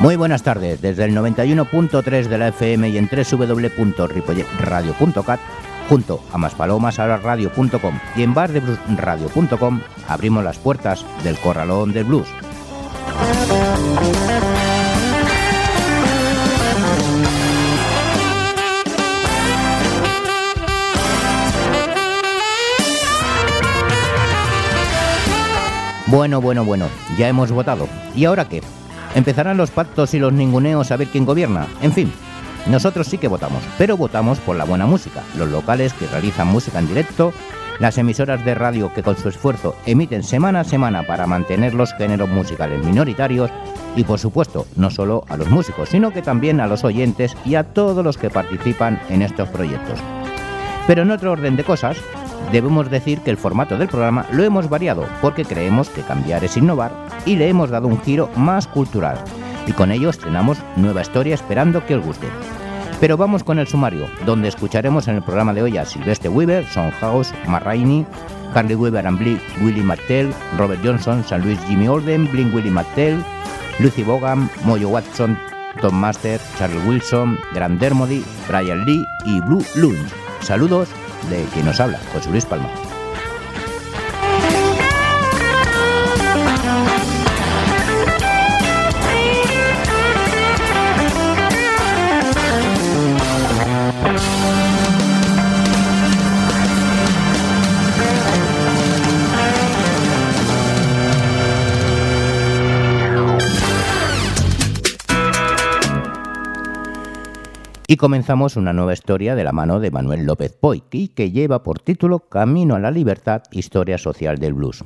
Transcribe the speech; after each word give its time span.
Muy 0.00 0.16
buenas 0.16 0.42
tardes, 0.42 0.80
desde 0.80 1.04
el 1.04 1.14
91.3 1.14 2.28
de 2.28 2.38
la 2.38 2.48
FM 2.48 2.88
y 2.88 2.96
en 2.96 3.10
www.ripolletradio.cat, 3.10 5.40
junto 5.88 6.20
a 6.32 6.38
maspalomasaradio.com 6.38 7.98
y 8.16 8.22
en 8.22 8.34
bardebluesradio.com, 8.34 9.80
abrimos 10.08 10.44
las 10.44 10.58
puertas 10.58 11.04
del 11.24 11.38
corralón 11.38 11.92
del 11.92 12.04
blues. 12.04 12.28
Bueno, 26.10 26.40
bueno, 26.40 26.64
bueno, 26.64 26.88
ya 27.18 27.28
hemos 27.28 27.52
votado. 27.52 27.86
¿Y 28.16 28.24
ahora 28.24 28.48
qué? 28.48 28.62
Empezarán 29.14 29.58
los 29.58 29.70
pactos 29.70 30.14
y 30.14 30.18
los 30.18 30.32
ninguneos 30.32 30.90
a 30.90 30.96
ver 30.96 31.08
quién 31.08 31.26
gobierna. 31.26 31.66
En 31.82 31.92
fin, 31.92 32.10
nosotros 32.68 33.06
sí 33.06 33.18
que 33.18 33.28
votamos, 33.28 33.62
pero 33.78 33.96
votamos 33.96 34.38
por 34.40 34.56
la 34.56 34.64
buena 34.64 34.86
música, 34.86 35.22
los 35.36 35.50
locales 35.50 35.94
que 35.94 36.06
realizan 36.06 36.48
música 36.48 36.78
en 36.78 36.88
directo, 36.88 37.32
las 37.78 37.96
emisoras 37.96 38.44
de 38.44 38.54
radio 38.54 38.92
que 38.92 39.02
con 39.02 39.16
su 39.16 39.28
esfuerzo 39.28 39.74
emiten 39.86 40.22
semana 40.22 40.60
a 40.60 40.64
semana 40.64 41.06
para 41.06 41.26
mantener 41.26 41.74
los 41.74 41.94
géneros 41.94 42.28
musicales 42.28 42.84
minoritarios 42.84 43.50
y 43.96 44.04
por 44.04 44.18
supuesto 44.18 44.66
no 44.76 44.90
solo 44.90 45.24
a 45.28 45.36
los 45.36 45.48
músicos, 45.48 45.88
sino 45.88 46.10
que 46.12 46.22
también 46.22 46.60
a 46.60 46.66
los 46.66 46.84
oyentes 46.84 47.36
y 47.44 47.54
a 47.54 47.64
todos 47.64 48.04
los 48.04 48.18
que 48.18 48.30
participan 48.30 49.00
en 49.08 49.22
estos 49.22 49.48
proyectos. 49.48 49.98
Pero 50.86 51.02
en 51.02 51.10
otro 51.10 51.32
orden 51.32 51.56
de 51.56 51.64
cosas, 51.64 51.96
debemos 52.52 52.90
decir 52.90 53.20
que 53.20 53.30
el 53.30 53.36
formato 53.36 53.78
del 53.78 53.88
programa 53.88 54.26
lo 54.32 54.42
hemos 54.42 54.68
variado 54.68 55.06
porque 55.20 55.44
creemos 55.44 55.88
que 55.88 56.02
cambiar 56.02 56.44
es 56.44 56.56
innovar 56.56 56.92
y 57.24 57.36
le 57.36 57.48
hemos 57.48 57.70
dado 57.70 57.88
un 57.88 58.00
giro 58.02 58.28
más 58.36 58.66
cultural. 58.66 59.18
Y 59.68 59.72
con 59.72 59.92
ello 59.92 60.08
estrenamos 60.08 60.58
nueva 60.76 61.02
historia 61.02 61.34
esperando 61.34 61.84
que 61.84 61.94
os 61.94 62.04
guste. 62.04 62.26
Pero 63.00 63.18
vamos 63.18 63.44
con 63.44 63.58
el 63.58 63.68
sumario, 63.68 64.08
donde 64.24 64.48
escucharemos 64.48 65.06
en 65.06 65.16
el 65.16 65.22
programa 65.22 65.52
de 65.52 65.62
hoy 65.62 65.76
a 65.76 65.84
Sylvester 65.84 66.30
Weaver, 66.30 66.66
Son 66.66 66.90
House, 66.92 67.32
Marraine, 67.46 68.06
Carly 68.54 68.74
Weaver 68.74 69.06
and 69.06 69.18
Blink, 69.18 69.40
Willie 69.60 69.82
McTell, 69.82 70.32
Robert 70.56 70.80
Johnson, 70.82 71.22
San 71.22 71.42
Luis 71.42 71.60
Jimmy 71.68 71.86
Olden, 71.86 72.30
Blink 72.32 72.52
Willie 72.54 72.70
McTell, 72.70 73.22
Lucy 73.78 74.02
Bogan, 74.02 74.50
Moyo 74.64 74.88
Watson, 74.88 75.38
Tom 75.82 75.94
Master, 75.94 76.40
Charlie 76.58 76.88
Wilson, 76.88 77.38
Grant 77.52 77.78
Dermody, 77.78 78.24
Brian 78.48 78.84
Lee 78.86 79.04
y 79.26 79.40
Blue 79.42 79.64
Lunch. 79.76 80.08
Saludos 80.40 80.88
de 81.28 81.44
quien 81.52 81.66
nos 81.66 81.78
habla, 81.78 82.00
José 82.14 82.30
Luis 82.30 82.46
Palma. 82.46 82.87
Y 107.90 107.96
comenzamos 107.96 108.56
una 108.56 108.74
nueva 108.74 108.92
historia 108.92 109.34
de 109.34 109.44
la 109.44 109.52
mano 109.52 109.80
de 109.80 109.90
Manuel 109.90 110.26
López 110.26 110.52
Poy, 110.52 110.82
que 110.82 111.30
lleva 111.30 111.62
por 111.62 111.78
título 111.78 112.18
Camino 112.18 112.74
a 112.74 112.78
la 112.78 112.90
Libertad, 112.90 113.44
Historia 113.50 113.96
Social 113.96 114.36
del 114.36 114.52
Blues. 114.52 114.84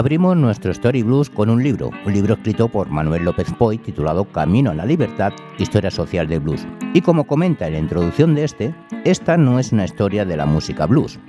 Abrimos 0.00 0.34
nuestro 0.34 0.72
Story 0.72 1.02
Blues 1.02 1.28
con 1.28 1.50
un 1.50 1.62
libro, 1.62 1.90
un 2.06 2.12
libro 2.14 2.32
escrito 2.32 2.68
por 2.68 2.88
Manuel 2.88 3.22
López 3.22 3.52
Poy 3.52 3.76
titulado 3.76 4.24
Camino 4.24 4.70
a 4.70 4.74
la 4.74 4.86
Libertad, 4.86 5.30
Historia 5.58 5.90
Social 5.90 6.26
del 6.26 6.40
Blues. 6.40 6.66
Y 6.94 7.02
como 7.02 7.24
comenta 7.24 7.66
en 7.66 7.74
la 7.74 7.80
introducción 7.80 8.34
de 8.34 8.44
este, 8.44 8.74
esta 9.04 9.36
no 9.36 9.58
es 9.58 9.72
una 9.72 9.84
historia 9.84 10.24
de 10.24 10.38
la 10.38 10.46
música 10.46 10.86
blues. 10.86 11.20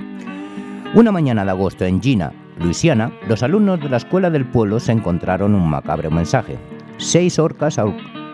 Una 0.94 1.12
mañana 1.12 1.44
de 1.44 1.52
agosto 1.52 1.84
en 1.84 2.02
Gina, 2.02 2.32
Luisiana, 2.60 3.12
los 3.28 3.44
alumnos 3.44 3.82
de 3.82 3.90
la 3.90 3.98
escuela 3.98 4.30
del 4.30 4.46
pueblo 4.46 4.80
se 4.80 4.94
encontraron 4.94 5.54
un 5.54 5.70
macabro 5.70 6.10
mensaje. 6.10 6.58
Seis 6.96 7.40
orcas 7.40 7.78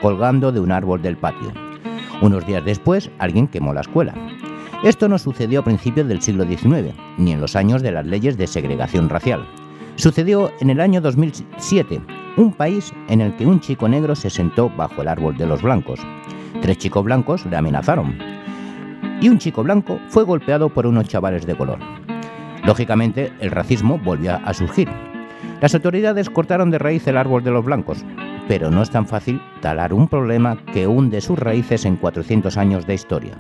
colgando 0.03 0.51
de 0.51 0.59
un 0.59 0.71
árbol 0.71 1.01
del 1.01 1.17
patio. 1.17 1.51
Unos 2.21 2.45
días 2.45 2.63
después, 2.63 3.09
alguien 3.17 3.47
quemó 3.47 3.73
la 3.73 3.81
escuela. 3.81 4.13
Esto 4.83 5.09
no 5.09 5.17
sucedió 5.17 5.61
a 5.61 5.65
principios 5.65 6.07
del 6.07 6.21
siglo 6.21 6.45
XIX, 6.45 6.93
ni 7.17 7.31
en 7.31 7.41
los 7.41 7.55
años 7.55 7.81
de 7.81 7.91
las 7.91 8.05
leyes 8.05 8.37
de 8.37 8.45
segregación 8.45 9.09
racial. 9.09 9.47
Sucedió 9.97 10.51
en 10.59 10.69
el 10.69 10.79
año 10.79 11.01
2007, 11.01 11.99
un 12.37 12.53
país 12.53 12.93
en 13.09 13.19
el 13.19 13.35
que 13.35 13.47
un 13.47 13.59
chico 13.59 13.89
negro 13.89 14.15
se 14.15 14.29
sentó 14.29 14.69
bajo 14.69 15.01
el 15.01 15.07
árbol 15.07 15.35
de 15.37 15.47
los 15.47 15.63
blancos. 15.63 15.99
Tres 16.61 16.77
chicos 16.77 17.03
blancos 17.03 17.47
le 17.47 17.57
amenazaron 17.57 18.15
y 19.19 19.27
un 19.29 19.39
chico 19.39 19.63
blanco 19.63 19.99
fue 20.09 20.23
golpeado 20.23 20.69
por 20.69 20.85
unos 20.85 21.07
chavales 21.07 21.47
de 21.47 21.55
color. 21.55 21.79
Lógicamente, 22.63 23.33
el 23.39 23.49
racismo 23.49 23.97
volvió 23.97 24.35
a 24.35 24.53
surgir. 24.53 24.87
Las 25.61 25.73
autoridades 25.73 26.29
cortaron 26.29 26.69
de 26.69 26.77
raíz 26.77 27.07
el 27.07 27.17
árbol 27.17 27.43
de 27.43 27.49
los 27.49 27.65
blancos, 27.65 28.05
pero 28.47 28.69
no 28.69 28.83
es 28.83 28.91
tan 28.91 29.07
fácil 29.07 29.41
talar 29.61 29.95
un 29.95 30.07
problema 30.07 30.59
que 30.73 30.85
hunde 30.85 31.21
sus 31.21 31.39
raíces 31.39 31.85
en 31.85 31.97
400 31.97 32.55
años 32.57 32.85
de 32.85 32.93
historia. 32.93 33.33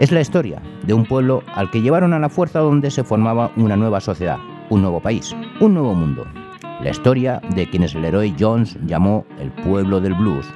Es 0.00 0.12
la 0.12 0.22
historia 0.22 0.62
de 0.86 0.94
un 0.94 1.04
pueblo 1.04 1.42
al 1.54 1.70
que 1.70 1.82
llevaron 1.82 2.14
a 2.14 2.18
la 2.18 2.30
fuerza 2.30 2.60
donde 2.60 2.90
se 2.90 3.04
formaba 3.04 3.52
una 3.56 3.76
nueva 3.76 4.00
sociedad, 4.00 4.38
un 4.72 4.80
nuevo 4.80 5.00
país, 5.00 5.36
un 5.60 5.74
nuevo 5.74 5.94
mundo. 5.94 6.26
La 6.80 6.88
historia 6.88 7.42
de 7.54 7.68
quienes 7.68 7.94
el 7.94 8.06
héroe 8.06 8.34
Jones 8.40 8.78
llamó 8.86 9.26
el 9.38 9.50
pueblo 9.50 10.00
del 10.00 10.14
blues. 10.14 10.46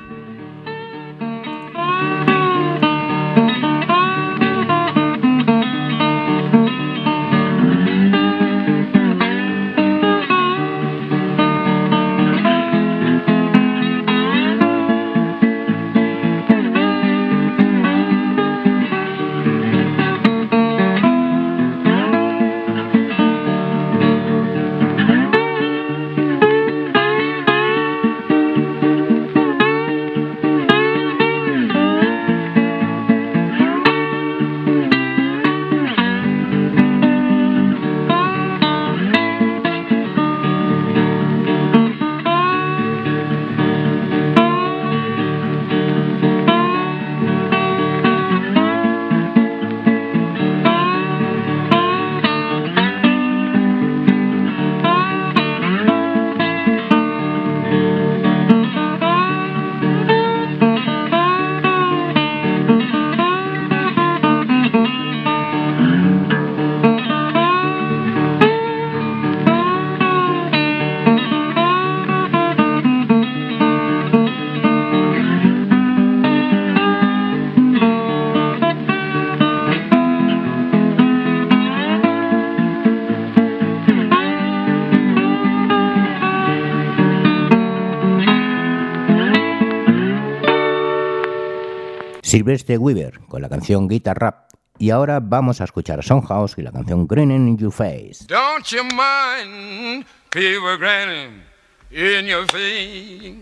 Sylvester 92.36 92.78
Weaver 92.78 93.18
con 93.30 93.40
la 93.40 93.48
canción 93.48 93.88
Guitar 93.88 94.18
Rap. 94.18 94.50
Y 94.78 94.90
ahora 94.90 95.20
vamos 95.22 95.62
a 95.62 95.64
escuchar 95.64 96.00
a 96.00 96.02
Soundhouse 96.02 96.58
y 96.58 96.62
la 96.62 96.70
canción 96.70 97.06
Grinning 97.06 97.48
in 97.48 97.56
Your 97.56 97.72
Face. 97.72 98.26
Don't 98.26 98.66
you 98.70 98.84
mind 98.84 100.04
people 100.28 100.76
grinning 100.76 101.42
in 101.90 102.26
your 102.26 102.46
face? 102.46 103.38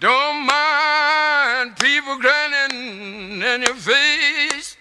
Don't 0.00 0.46
mind 0.46 1.76
people 1.78 2.16
grinning 2.18 3.42
in 3.42 3.60
your 3.60 3.76
face. 3.76 4.78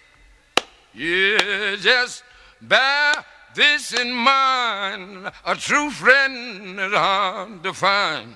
Yeah, 0.93 1.75
just 1.75 2.23
bear 2.61 3.15
this 3.53 3.91
in 3.91 4.13
mind. 4.13 5.29
A 5.45 5.55
true 5.55 5.89
friend 5.89 6.79
is 6.79 6.93
hard 6.93 7.63
to 7.63 7.73
find. 7.73 8.33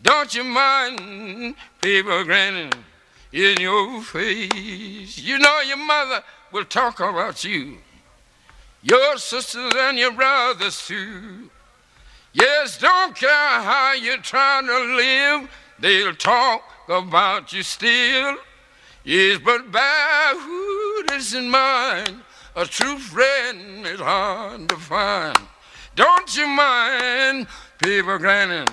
Don't 0.00 0.32
you 0.36 0.44
mind 0.44 1.56
people 1.80 2.22
grinning 2.22 2.70
in 3.32 3.60
your 3.60 4.02
face. 4.02 5.18
You 5.18 5.38
know 5.38 5.60
your 5.60 5.76
mother 5.76 6.22
will 6.52 6.64
talk 6.64 7.00
about 7.00 7.44
you, 7.44 7.78
your 8.82 9.18
sisters 9.18 9.72
and 9.76 9.98
your 9.98 10.12
brothers 10.12 10.86
too. 10.86 11.50
Yes, 12.32 12.78
don't 12.78 13.14
care 13.16 13.28
how 13.28 13.92
you're 13.92 14.18
trying 14.18 14.66
to 14.66 14.78
live, 14.96 15.50
they'll 15.78 16.14
talk 16.14 16.62
about 16.88 17.52
you 17.52 17.62
still. 17.62 18.36
Yes, 19.04 19.40
but 19.44 19.72
bear 19.72 20.38
who 20.38 21.04
is 21.12 21.34
in 21.34 21.50
mind, 21.50 22.20
a 22.54 22.66
true 22.66 22.98
friend 22.98 23.86
is 23.86 24.00
hard 24.00 24.68
to 24.68 24.76
find. 24.76 25.38
Don't 25.96 26.36
you 26.36 26.46
mind 26.46 27.46
people 27.82 28.18
grinning 28.18 28.68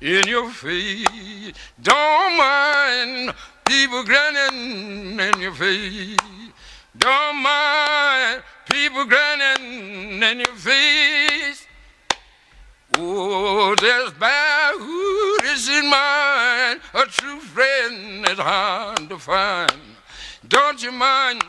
in 0.00 0.26
your 0.26 0.50
face? 0.50 1.52
Don't 1.82 2.38
mind 2.38 3.34
people 3.64 4.04
grinning 4.04 5.18
in 5.18 5.40
your 5.40 5.52
face. 5.52 6.16
Don't 6.96 7.42
mind 7.42 8.42
people 8.70 9.04
grinning 9.04 10.22
in 10.22 10.38
your 10.38 10.56
face. 10.56 11.66
Oh, 12.96 13.74
there's 13.80 14.12
bad 14.12 14.74
who 14.78 15.36
is 15.44 15.68
in 15.68 15.90
mind. 15.90 16.80
A 16.94 17.04
true 17.06 17.40
friend 17.40 18.28
is 18.28 18.38
hard 18.38 19.08
to 19.08 19.18
find. 19.18 19.72
Don't 20.48 20.82
you 20.82 20.92
mind 20.92 21.42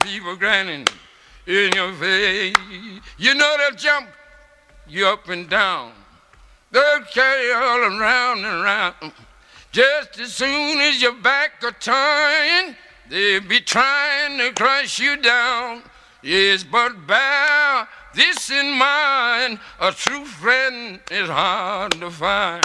people 0.00 0.36
grinning 0.36 0.86
in 1.46 1.72
your 1.74 1.92
face? 1.94 2.54
You 3.18 3.34
know 3.34 3.56
they'll 3.58 3.76
jump 3.76 4.08
you 4.88 5.06
up 5.06 5.28
and 5.28 5.48
down. 5.48 5.92
They'll 6.70 7.02
carry 7.12 7.48
you 7.48 7.54
all 7.54 8.00
around 8.00 8.38
and 8.38 8.64
around. 8.64 9.12
Just 9.72 10.20
as 10.20 10.34
soon 10.34 10.80
as 10.80 11.00
your 11.00 11.14
back 11.14 11.64
are 11.64 11.72
turned, 11.72 12.76
they'll 13.08 13.40
be 13.40 13.60
trying 13.60 14.36
to 14.36 14.52
crush 14.52 14.98
you 14.98 15.16
down. 15.16 15.82
Yes, 16.22 16.62
but 16.62 17.06
bear 17.06 17.88
this 18.14 18.50
in 18.50 18.76
mind, 18.76 19.58
a 19.80 19.90
true 19.92 20.26
friend 20.26 21.00
is 21.10 21.28
hard 21.28 21.92
to 21.92 22.10
find. 22.10 22.62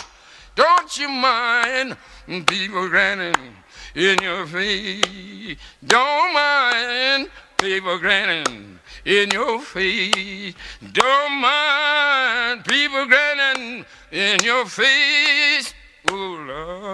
Don't 0.55 0.97
you 0.97 1.07
mind 1.07 1.95
people 2.45 2.89
grinning 2.89 3.55
in 3.95 4.17
your 4.21 4.45
face? 4.45 5.55
Don't 5.85 6.33
mind 6.33 7.29
people 7.57 7.97
grinning 7.99 8.79
in 9.05 9.31
your 9.31 9.61
face. 9.61 10.53
Don't 10.91 11.31
mind 11.39 12.65
people 12.65 13.05
grinning 13.05 13.85
in 14.11 14.43
your 14.43 14.65
face. 14.65 15.73
Oh 16.09 16.93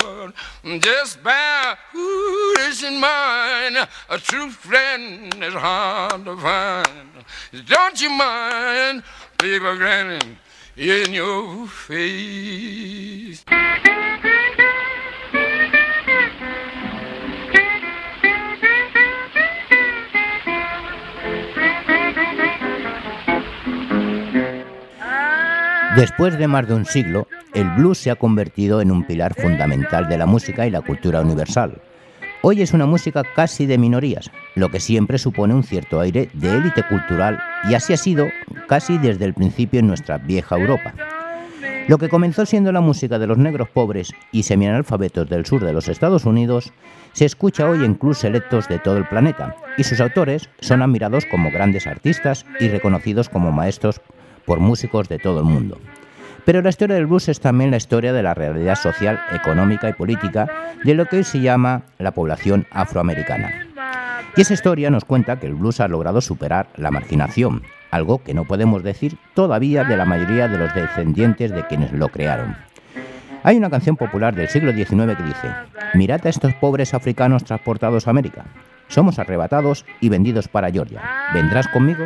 Lord, 0.63 0.81
just 0.81 1.24
bear 1.24 1.77
who 1.92 2.54
is 2.60 2.83
in 2.83 3.00
mind. 3.00 3.77
A 4.10 4.18
true 4.18 4.50
friend 4.50 5.33
is 5.44 5.54
hard 5.54 6.25
to 6.25 6.36
find. 6.38 7.10
Don't 7.65 8.01
you 8.01 8.10
mind 8.10 9.04
people 9.38 9.75
grinning 9.77 10.38
in 10.75 11.13
your 11.13 11.68
face? 11.68 13.44
Después 25.95 26.40
de 26.40 26.48
más 26.48 26.68
de 26.68 26.74
un 26.74 26.86
siglo, 26.86 27.28
el 27.54 27.69
blues 27.69 28.00
se 28.00 28.10
ha 28.10 28.16
convertido 28.16 28.81
en 28.81 28.90
un 28.90 29.04
pilar 29.04 29.36
fundamental 29.36 30.10
de 30.10 30.18
la 30.18 30.25
música 30.25 30.66
y 30.66 30.72
la 30.72 30.81
cultura 30.81 31.22
universal. 31.22 31.84
Hoy 32.42 32.63
es 32.63 32.74
una 32.74 32.88
música 32.88 33.22
casi 33.36 33.68
de 33.68 33.78
minorías, 33.78 34.31
lo 34.56 34.69
que 34.69 34.80
siempre 34.80 35.19
supone 35.19 35.54
un 35.54 35.63
cierto 35.63 36.00
aire 36.00 36.30
de 36.34 36.57
élite 36.57 36.81
cultural 36.81 37.40
y 37.69 37.75
así 37.75 37.94
ha 37.94 37.98
sido 37.98 38.25
casi 38.68 38.98
desde 38.98 39.25
el 39.25 39.36
principio 39.36 39.81
en 39.81 39.88
nuestra 39.88 40.18
vieja 40.18 40.57
Europa. 40.57 40.95
Lo 41.88 42.00
que 42.00 42.10
comenzó 42.10 42.48
siendo 42.48 42.72
la 42.72 42.81
música 42.81 43.19
de 43.19 43.28
los 43.28 43.38
negros 43.38 43.69
pobres 43.69 44.13
y 44.31 44.44
semianalfabetos 44.44 45.30
del 45.30 45.46
sur 45.46 45.63
de 45.63 45.74
los 45.74 45.89
Estados 45.89 46.25
Unidos 46.25 46.74
se 47.12 47.25
escucha 47.25 47.69
hoy 47.69 47.86
en 47.86 47.94
clubs 47.94 48.18
selectos 48.18 48.68
de 48.68 48.80
todo 48.80 48.98
el 48.98 49.07
planeta 49.07 49.56
y 49.78 49.84
sus 49.84 50.00
autores 50.00 50.50
son 50.60 50.81
admirados 50.81 51.25
como 51.30 51.51
grandes 51.51 51.86
artistas 51.86 52.48
y 52.60 52.69
reconocidos 52.69 53.30
como 53.30 53.51
maestros 53.51 54.01
por 54.45 54.60
músicos 54.60 55.10
de 55.10 55.19
todo 55.19 55.40
el 55.40 55.45
mundo. 55.45 55.78
Pero 56.45 56.62
la 56.62 56.69
historia 56.69 56.95
del 56.95 57.06
blues 57.06 57.30
es 57.30 57.40
también 57.40 57.72
la 57.72 57.78
historia 57.78 58.12
de 58.12 58.24
la 58.24 58.34
realidad 58.34 58.75
social, 58.75 59.19
económica 59.31 59.88
y 59.88 59.94
política 59.94 60.48
de 60.84 60.94
lo 60.94 61.06
que 61.06 61.18
hoy 61.18 61.24
se 61.24 61.40
llama 61.40 61.84
la 62.00 62.12
población 62.12 62.68
afroamericana. 62.72 63.68
Y 64.36 64.41
esa 64.41 64.53
historia 64.53 64.89
nos 64.89 65.06
cuenta 65.06 65.39
que 65.39 65.48
el 65.48 65.56
blues 65.56 65.79
ha 65.79 65.88
logrado 65.88 66.20
superar 66.20 66.68
la 66.75 66.91
marginación, 66.91 67.63
algo 67.91 68.24
que 68.24 68.34
no 68.34 68.46
podemos 68.46 68.84
decir 68.84 69.18
todavía 69.36 69.84
de 69.84 69.96
la 69.96 70.06
mayoría 70.06 70.48
de 70.48 70.58
los 70.58 70.74
descendientes 70.74 71.51
de 71.51 71.65
quienes 71.68 71.94
lo 71.94 72.10
crearon. 72.10 72.58
Hay 73.44 73.58
una 73.58 73.70
canción 73.70 73.96
popular 73.96 74.34
del 74.34 74.48
siglo 74.50 74.72
XIX 74.72 75.15
que 75.15 75.24
dice, 75.24 75.50
mirad 75.94 76.25
a 76.25 76.29
estos 76.29 76.53
pobres 76.56 76.94
africanos 76.94 77.44
transportados 77.44 78.08
a 78.08 78.10
América. 78.10 78.46
Somos 78.88 79.20
arrebatados 79.20 79.86
y 80.01 80.10
vendidos 80.10 80.48
para 80.48 80.72
Georgia. 80.72 81.01
¿Vendrás 81.34 81.68
conmigo? 81.68 82.06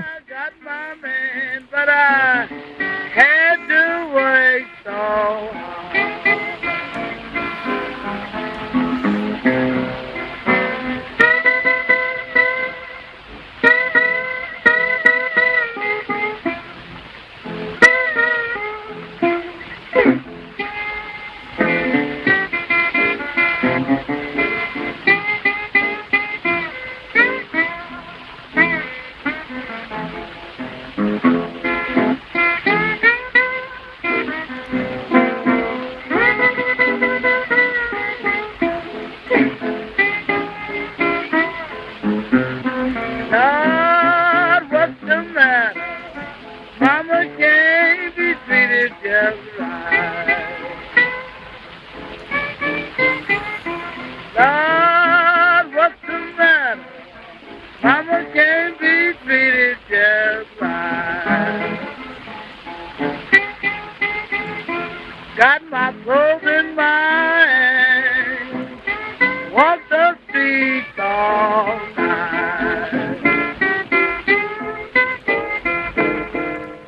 But 1.77 1.89
I 1.89 2.47
had 3.13 3.57
to 3.67 4.09
wait 4.15 4.67
so 4.83 5.66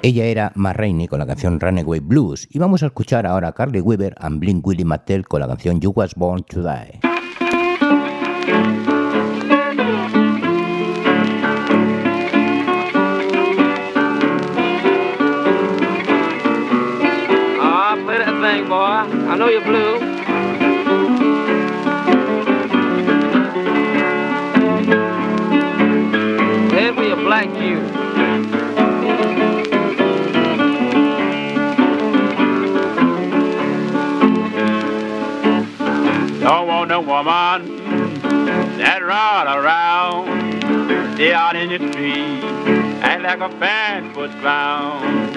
Ella 0.09 0.25
era 0.25 0.51
Ma 0.55 0.73
Rainey 0.73 1.07
con 1.07 1.19
la 1.19 1.27
canción 1.27 1.59
Runaway 1.59 1.99
Blues 1.99 2.47
y 2.49 2.57
vamos 2.57 2.81
a 2.81 2.87
escuchar 2.87 3.27
ahora 3.27 3.49
a 3.49 3.51
Carly 3.51 3.79
Weaver 3.79 4.15
and 4.17 4.39
Blink 4.39 4.65
Willie 4.65 4.83
Mattel 4.83 5.27
con 5.27 5.39
la 5.39 5.47
canción 5.47 5.79
You 5.79 5.91
Was 5.95 6.15
Born 6.15 6.43
to 6.45 6.63
Die. 6.63 6.99
Ah. 17.61 17.95
I 19.31 19.37
know 19.37 19.47
you're 19.47 19.63
blue. 19.63 20.08
Like 43.39 43.51
a 43.51 43.59
fan-foot 43.59 44.31
clown. 44.41 45.33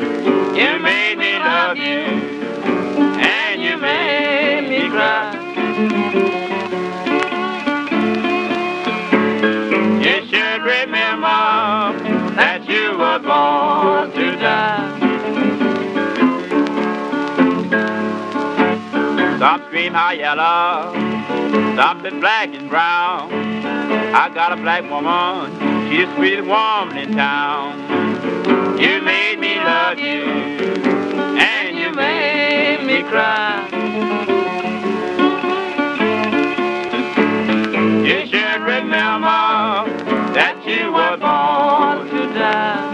You 0.56 0.78
made 0.80 1.16
me 1.18 1.38
love 1.38 1.76
you, 1.76 2.02
and 3.22 3.62
you 3.62 3.76
made 3.76 4.68
me 4.68 4.88
cry. 4.88 5.34
You 10.02 10.26
should 10.26 10.62
remember 10.62 12.34
that 12.34 12.68
you 12.68 12.98
were 12.98 13.18
born 13.20 14.10
to 14.12 14.36
die. 14.36 14.98
Some 19.38 19.62
scream 19.66 19.92
high 19.92 20.14
yellow, 20.14 20.92
some 21.76 22.04
is 22.04 22.14
black 22.20 22.48
and 22.48 22.68
brown. 22.68 23.32
I 24.14 24.28
got 24.34 24.52
a 24.52 24.56
black 24.56 24.88
woman, 24.90 25.90
she's 25.90 26.06
the 26.06 26.16
sweetest 26.16 26.48
woman 26.48 26.96
in 26.96 27.16
town. 27.16 27.71
You 28.82 29.00
made 29.00 29.38
me 29.38 29.54
love 29.60 29.96
you, 30.00 30.24
and 31.38 31.78
you 31.78 31.92
made 31.92 32.84
me 32.84 33.02
cry. 33.04 33.68
You 38.04 38.26
should 38.26 38.60
remember 38.62 39.86
that 40.34 40.64
you 40.66 40.92
were 40.92 41.16
born 41.16 42.08
to 42.10 42.26
die. 42.34 42.90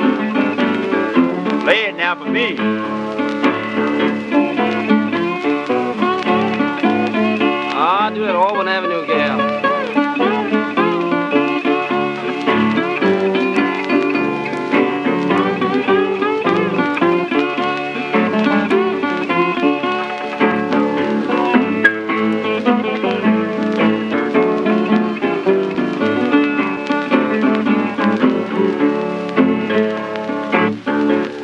Play 1.64 1.85
it 1.87 1.97
now 1.97 2.14
for 2.16 2.30
me. 2.30 2.57
Ah, 7.80 8.11
do 8.14 8.25
it 8.25 8.35
Auburn 8.35 8.68
Avenue, 8.68 9.07
gal. 9.07 9.68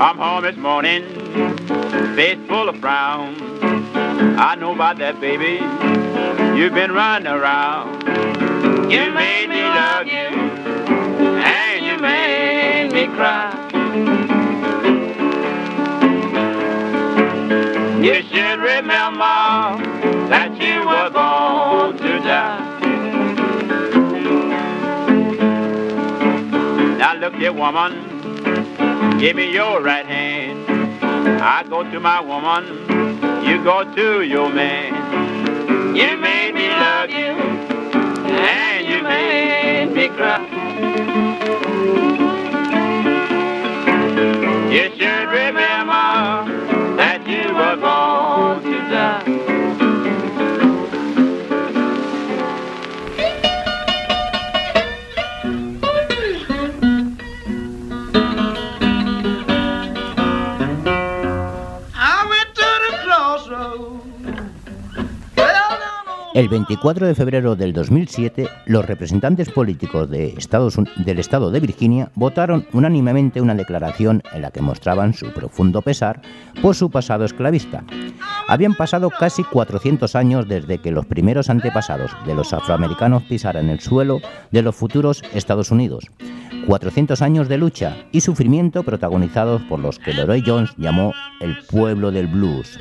I'm 0.05 0.19
home 0.19 0.43
this 0.43 0.57
morning, 0.59 1.03
face 2.15 2.39
full 2.47 2.69
of 2.69 2.77
frown. 2.77 3.37
I 4.39 4.55
know 4.55 4.75
about 4.75 4.99
that, 4.99 5.19
baby. 5.19 5.55
You've 6.61 6.75
been 6.75 6.93
running 6.93 7.27
around. 7.27 8.03
You 8.93 9.11
made 9.13 9.49
me 9.49 9.63
love 9.63 10.07
you, 10.07 10.29
and 11.41 11.87
you 11.87 11.97
made 11.97 12.93
me 12.93 13.07
cry. 13.17 13.49
You 18.03 18.23
should 18.25 18.59
remember 18.61 19.41
that 20.29 20.53
you 20.61 20.87
were 20.87 21.09
born 21.17 21.97
to 21.97 22.19
die. 22.19 22.61
Now 26.99 27.15
look 27.15 27.37
here, 27.37 27.55
woman. 27.55 28.14
Give 29.19 29.37
me 29.37 29.53
your 29.53 29.81
right 29.81 30.05
hand. 30.05 30.67
I 31.41 31.63
go 31.69 31.83
to 31.83 32.01
my 32.01 32.21
woman. 32.21 32.65
You 33.47 33.63
go 33.63 33.85
to 33.95 34.23
your 34.23 34.49
man. 34.53 35.95
You 35.95 36.17
made 36.17 36.53
me 36.55 36.69
love 36.69 37.11
you. 37.11 37.33
And 38.35 38.87
you 38.87 39.03
made 39.03 39.93
me 39.95 40.09
cry. 40.09 40.41
You 44.71 44.91
should 44.99 45.29
remember 45.29 45.74
El 66.35 66.49
24 66.49 67.07
de 67.07 67.15
febrero 67.15 67.55
del 67.55 67.73
2007, 67.73 68.49
los 68.67 68.85
representantes 68.85 69.53
políticos 69.53 70.11
del 70.11 71.19
estado 71.21 71.51
de 71.53 71.61
Virginia 71.61 72.11
votaron 72.17 72.67
unánimemente 72.73 73.41
una 73.41 73.55
declaración 73.55 74.21
en 74.33 74.43
la 74.43 74.51
que 74.51 74.61
mostraban 74.61 75.15
su 75.15 75.33
profundo 75.33 75.81
pesar 75.81 76.23
por 76.61 76.75
su 76.75 76.91
pasado 76.91 77.25
esclavista. 77.25 77.85
Habían 78.49 78.75
pasado 78.75 79.11
casi 79.11 79.45
400 79.45 80.17
años 80.17 80.49
desde 80.49 80.79
que 80.79 80.91
los 80.91 81.07
primeros 81.07 81.51
antepasados 81.51 82.11
de 82.27 82.35
los 82.35 82.53
afroamericanos 82.53 83.23
pisaran 83.23 83.71
el 83.71 83.79
suelo 83.79 84.19
de 84.51 84.63
los 84.63 84.75
futuros 84.75 85.23
Estados 85.35 85.71
Unidos. 85.71 86.11
400 86.67 87.23
años 87.23 87.49
de 87.49 87.59
lucha 87.59 87.97
y 88.11 88.23
sufrimiento 88.23 88.83
protagonizados 88.83 89.63
por 89.63 89.79
los 89.79 90.01
que 90.01 90.13
Leroy 90.13 90.43
Jones 90.45 90.75
llamó 90.79 91.15
el 91.41 91.57
pueblo 91.71 92.11
del 92.11 92.27
blues. 92.27 92.77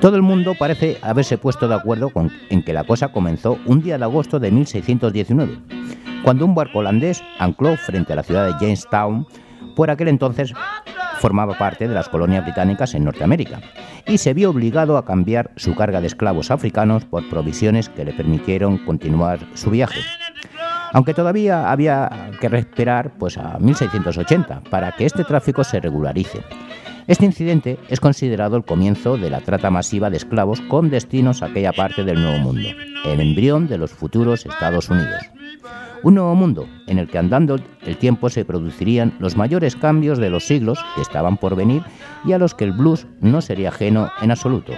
Todo 0.00 0.14
el 0.14 0.22
mundo 0.22 0.54
parece 0.56 0.96
haberse 1.02 1.38
puesto 1.38 1.66
de 1.66 1.74
acuerdo 1.74 2.12
en 2.50 2.62
que 2.62 2.72
la 2.72 2.84
cosa 2.84 3.08
comenzó 3.08 3.58
un 3.66 3.82
día 3.82 3.98
de 3.98 4.04
agosto 4.04 4.38
de 4.38 4.52
1619, 4.52 5.58
cuando 6.22 6.44
un 6.44 6.54
barco 6.54 6.78
holandés 6.78 7.22
ancló 7.40 7.76
frente 7.76 8.12
a 8.12 8.16
la 8.16 8.22
ciudad 8.22 8.46
de 8.46 8.52
Jamestown, 8.52 9.26
por 9.74 9.90
aquel 9.90 10.06
entonces 10.06 10.52
formaba 11.18 11.58
parte 11.58 11.88
de 11.88 11.94
las 11.94 12.08
colonias 12.08 12.44
británicas 12.44 12.94
en 12.94 13.04
Norteamérica, 13.04 13.60
y 14.06 14.18
se 14.18 14.34
vio 14.34 14.50
obligado 14.50 14.98
a 14.98 15.04
cambiar 15.04 15.50
su 15.56 15.74
carga 15.74 16.00
de 16.00 16.06
esclavos 16.06 16.52
africanos 16.52 17.04
por 17.04 17.28
provisiones 17.28 17.88
que 17.88 18.04
le 18.04 18.12
permitieron 18.12 18.78
continuar 18.78 19.40
su 19.54 19.70
viaje. 19.70 20.00
Aunque 20.92 21.12
todavía 21.12 21.70
había 21.72 22.30
que 22.40 22.46
esperar 22.46 23.12
pues, 23.18 23.36
a 23.36 23.58
1680 23.58 24.62
para 24.70 24.92
que 24.92 25.06
este 25.06 25.24
tráfico 25.24 25.64
se 25.64 25.80
regularice. 25.80 26.40
Este 27.08 27.24
incidente 27.24 27.78
es 27.88 28.00
considerado 28.00 28.58
el 28.58 28.66
comienzo 28.66 29.16
de 29.16 29.30
la 29.30 29.40
trata 29.40 29.70
masiva 29.70 30.10
de 30.10 30.18
esclavos 30.18 30.60
con 30.60 30.90
destinos 30.90 31.42
a 31.42 31.46
aquella 31.46 31.72
parte 31.72 32.04
del 32.04 32.20
Nuevo 32.20 32.38
Mundo, 32.38 32.68
el 33.06 33.20
embrión 33.20 33.66
de 33.66 33.78
los 33.78 33.92
futuros 33.92 34.44
Estados 34.44 34.90
Unidos. 34.90 35.22
Un 36.02 36.16
nuevo 36.16 36.34
mundo 36.34 36.68
en 36.86 36.98
el 36.98 37.08
que 37.08 37.16
andando 37.16 37.56
el 37.86 37.96
tiempo 37.96 38.28
se 38.28 38.44
producirían 38.44 39.16
los 39.20 39.38
mayores 39.38 39.74
cambios 39.74 40.18
de 40.18 40.28
los 40.28 40.46
siglos 40.46 40.78
que 40.94 41.00
estaban 41.00 41.38
por 41.38 41.56
venir 41.56 41.82
y 42.26 42.32
a 42.32 42.38
los 42.38 42.54
que 42.54 42.64
el 42.64 42.72
blues 42.72 43.06
no 43.22 43.40
sería 43.40 43.70
ajeno 43.70 44.10
en 44.20 44.30
absoluto. 44.30 44.74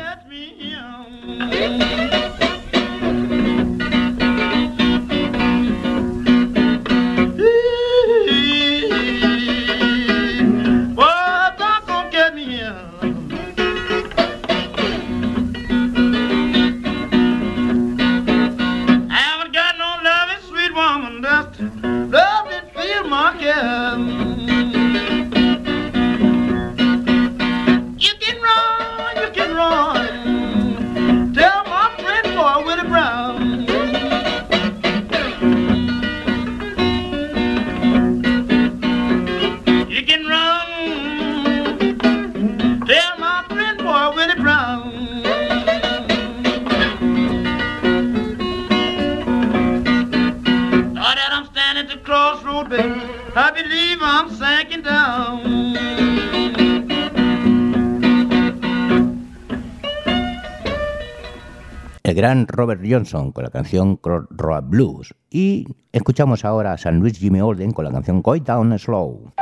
I 53.43 53.51
believe 53.53 54.03
I'm 54.03 54.29
down. 54.83 55.75
El 62.03 62.15
gran 62.15 62.47
Robert 62.49 62.83
Johnson 62.85 63.33
con 63.33 63.45
la 63.45 63.51
canción 63.51 63.99
Road 64.03 64.65
Blues 64.65 65.15
y 65.31 65.65
escuchamos 65.93 66.45
ahora 66.45 66.75
a 66.75 66.77
San 66.77 66.99
Luis 66.99 67.19
Jimmy 67.19 67.41
Orden 67.41 67.71
con 67.71 67.87
la 67.87 67.91
canción 67.91 68.21
Go 68.21 68.37
Down 68.37 68.79
Slow. 68.79 69.33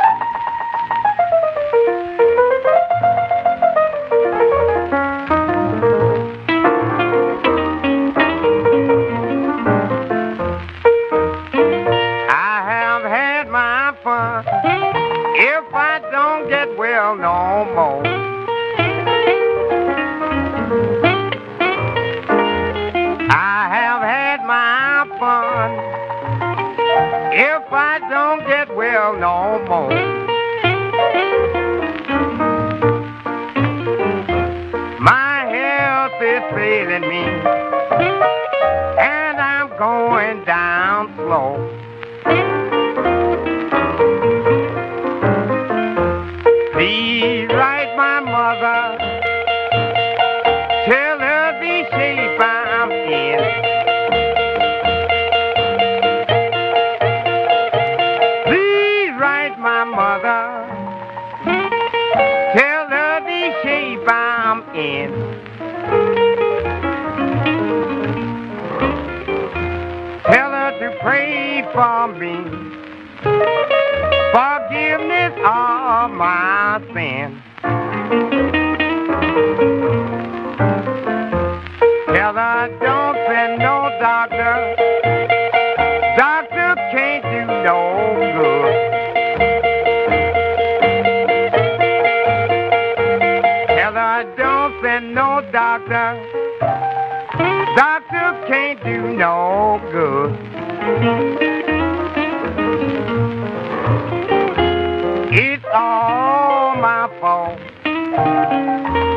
It's 105.31 105.64
all 105.74 106.77
my 106.77 107.09
fault. 107.20 107.59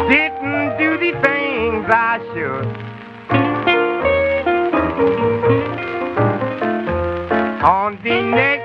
Didn't 0.09 0.77
do 0.77 0.97
the 0.97 1.11
things 1.23 1.85
I 1.87 2.19
should. 2.33 2.67
On 7.63 7.97
the 8.03 8.21
next 8.21 8.60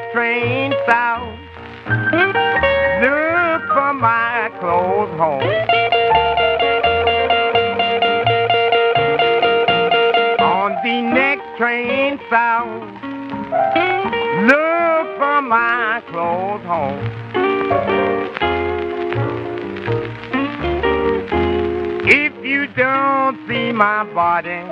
my 23.76 24.04
body, 24.14 24.62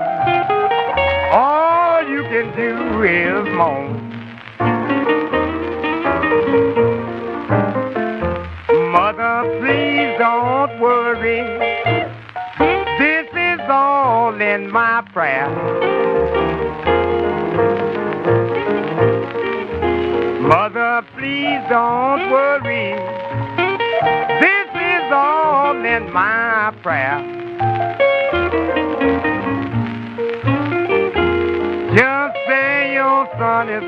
all 1.30 2.02
you 2.08 2.22
can 2.22 2.56
do 2.56 3.02
is 3.02 3.54
moan. 3.54 4.03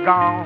Gone 0.07 0.46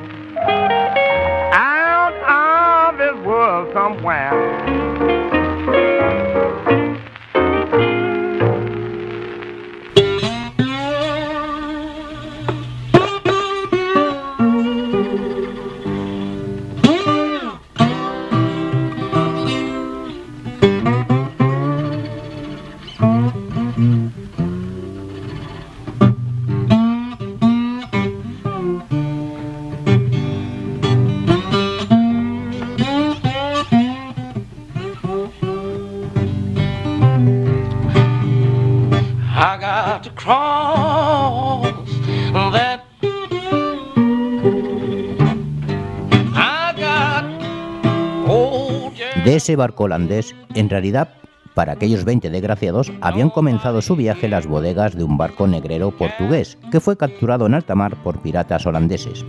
barco 49.56 49.84
holandés, 49.84 50.34
en 50.54 50.68
realidad, 50.68 51.08
para 51.54 51.72
aquellos 51.72 52.04
20 52.04 52.30
desgraciados, 52.30 52.92
habían 53.00 53.30
comenzado 53.30 53.82
su 53.82 53.96
viaje 53.96 54.28
las 54.28 54.46
bodegas 54.46 54.96
de 54.96 55.04
un 55.04 55.18
barco 55.18 55.46
negrero 55.46 55.90
portugués, 55.90 56.58
que 56.70 56.80
fue 56.80 56.96
capturado 56.96 57.46
en 57.46 57.54
alta 57.54 57.74
mar 57.74 57.96
por 58.02 58.20
piratas 58.20 58.66
holandeses. 58.66 59.24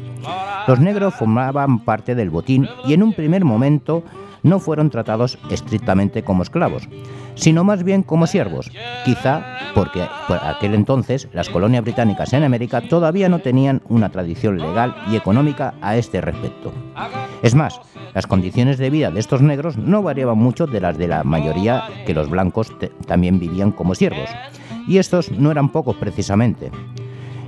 Los 0.67 0.79
negros 0.79 1.15
formaban 1.15 1.79
parte 1.79 2.15
del 2.15 2.29
botín 2.29 2.69
y 2.85 2.93
en 2.93 3.03
un 3.03 3.13
primer 3.13 3.43
momento 3.43 4.03
no 4.43 4.59
fueron 4.59 4.89
tratados 4.89 5.37
estrictamente 5.49 6.23
como 6.23 6.43
esclavos, 6.43 6.87
sino 7.35 7.63
más 7.63 7.83
bien 7.83 8.03
como 8.03 8.27
siervos, 8.27 8.71
quizá 9.05 9.43
porque 9.73 10.07
por 10.27 10.37
aquel 10.37 10.75
entonces 10.75 11.27
las 11.33 11.49
colonias 11.49 11.83
británicas 11.83 12.33
en 12.33 12.43
América 12.43 12.81
todavía 12.81 13.29
no 13.29 13.39
tenían 13.39 13.81
una 13.87 14.09
tradición 14.09 14.57
legal 14.57 14.95
y 15.09 15.15
económica 15.15 15.73
a 15.81 15.97
este 15.97 16.21
respecto. 16.21 16.73
Es 17.41 17.55
más, 17.55 17.79
las 18.13 18.27
condiciones 18.27 18.77
de 18.77 18.89
vida 18.89 19.11
de 19.11 19.19
estos 19.19 19.41
negros 19.41 19.77
no 19.77 20.03
variaban 20.03 20.37
mucho 20.37 20.67
de 20.67 20.81
las 20.81 20.97
de 20.97 21.07
la 21.07 21.23
mayoría 21.23 21.83
que 22.05 22.13
los 22.13 22.29
blancos 22.29 22.71
también 23.07 23.39
vivían 23.39 23.71
como 23.71 23.95
siervos, 23.95 24.29
y 24.87 24.97
estos 24.97 25.31
no 25.31 25.51
eran 25.51 25.69
pocos 25.69 25.95
precisamente. 25.95 26.71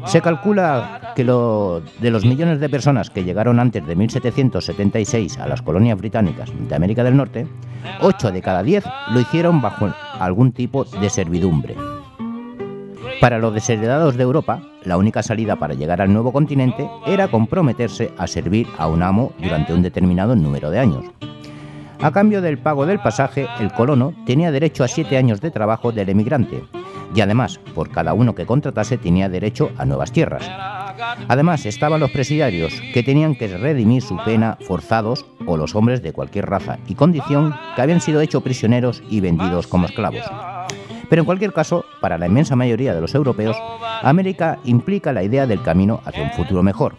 Se 0.06 0.22
calcula 0.22 1.14
que 1.16 1.24
lo- 1.24 1.82
de 2.00 2.12
los 2.12 2.26
millones 2.26 2.60
de 2.60 2.70
personas 2.70 3.10
que 3.10 3.24
llegaron 3.24 3.60
antes 3.60 3.86
de 3.86 3.96
1776 3.96 5.40
a 5.40 5.48
las 5.48 5.62
colonias 5.62 5.98
británicas 5.98 6.52
de 6.68 6.76
América 6.76 7.04
del 7.04 7.16
Norte, 7.18 7.48
8 8.02 8.32
de 8.32 8.42
cada 8.42 8.64
10 8.64 8.84
lo 9.12 9.20
hicieron 9.20 9.62
bajo 9.62 9.90
algún 10.20 10.52
tipo 10.52 10.84
de 10.84 11.10
servidumbre. 11.10 11.76
Para 13.22 13.40
los 13.40 13.54
desheredados 13.54 14.18
de 14.18 14.24
Europa, 14.24 14.62
la 14.84 14.98
única 14.98 15.24
salida 15.24 15.56
para 15.56 15.74
llegar 15.74 16.02
al 16.02 16.12
nuevo 16.12 16.34
continente 16.34 16.90
era 17.08 17.30
comprometerse 17.30 18.12
a 18.18 18.28
servir 18.28 18.68
a 18.78 18.88
un 18.88 19.02
amo 19.02 19.32
durante 19.42 19.74
un 19.74 19.82
determinado 19.82 20.36
número 20.36 20.70
de 20.70 20.80
años. 20.80 21.06
A 22.04 22.12
cambio 22.12 22.42
del 22.42 22.58
pago 22.58 22.86
del 22.86 23.00
pasaje, 23.00 23.48
el 23.62 23.72
colono 23.72 24.14
tenía 24.26 24.52
derecho 24.52 24.84
a 24.84 24.90
siete 24.90 25.16
años 25.16 25.40
de 25.40 25.52
trabajo 25.52 25.94
del 25.94 26.10
emigrante 26.10 26.62
y 27.16 27.22
además, 27.22 27.62
por 27.74 27.92
cada 27.92 28.14
uno 28.14 28.36
que 28.36 28.46
contratase, 28.46 28.98
tenía 28.98 29.30
derecho 29.30 29.72
a 29.78 29.86
nuevas 29.86 30.12
tierras. 30.12 30.44
Además, 31.30 31.66
estaban 31.66 32.02
los 32.02 32.12
presidiarios, 32.12 32.74
que 32.94 33.04
tenían 33.04 33.36
que 33.36 33.48
redimir 33.58 34.02
su 34.02 34.18
pena 34.18 34.58
forzados 34.68 35.26
o 35.46 35.56
los 35.56 35.76
hombres 35.76 36.04
de 36.04 36.12
cualquier 36.12 36.48
raza 36.48 36.78
y 36.88 36.96
condición 36.96 37.56
que 37.74 37.82
habían 37.82 38.02
sido 38.02 38.20
hechos 38.20 38.44
prisioneros 38.44 39.02
y 39.10 39.22
vendidos 39.22 39.68
como 39.68 39.86
esclavos. 39.86 40.30
Pero 41.10 41.22
en 41.22 41.26
cualquier 41.26 41.54
caso, 41.54 41.86
para 42.02 42.18
la 42.18 42.28
inmensa 42.28 42.58
mayoría 42.58 42.94
de 42.94 43.00
los 43.00 43.16
europeos, 43.16 43.56
América 44.02 44.60
implica 44.66 45.14
la 45.14 45.24
idea 45.24 45.48
del 45.48 45.64
camino 45.64 46.02
hacia 46.04 46.24
un 46.24 46.32
futuro 46.32 46.64
mejor. 46.64 46.96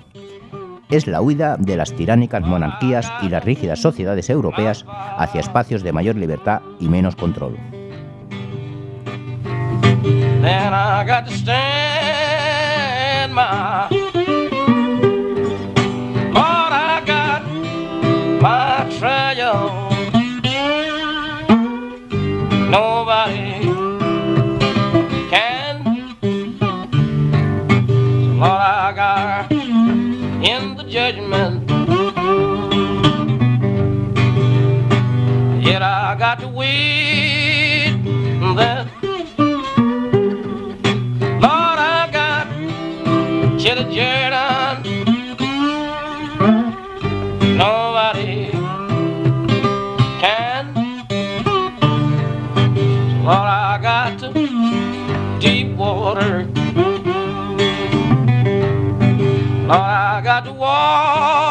Es 0.91 1.07
la 1.07 1.21
huida 1.23 1.57
de 1.59 1.77
las 1.77 1.93
tiránicas 1.93 2.43
monarquías 2.43 3.11
y 3.23 3.29
las 3.29 3.45
rígidas 3.45 3.81
sociedades 3.81 4.29
europeas 4.31 4.85
hacia 4.89 5.41
espacios 5.41 5.83
de 5.83 5.93
mayor 5.93 6.17
libertad 6.17 6.61
y 6.79 6.89
menos 6.89 7.17
control. 7.17 7.57
Got 60.95 61.44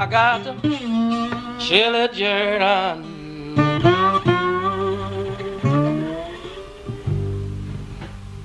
I 0.00 0.06
got 0.06 0.44
to 0.44 0.54
Chili 1.58 2.08
Jordan. 2.14 3.02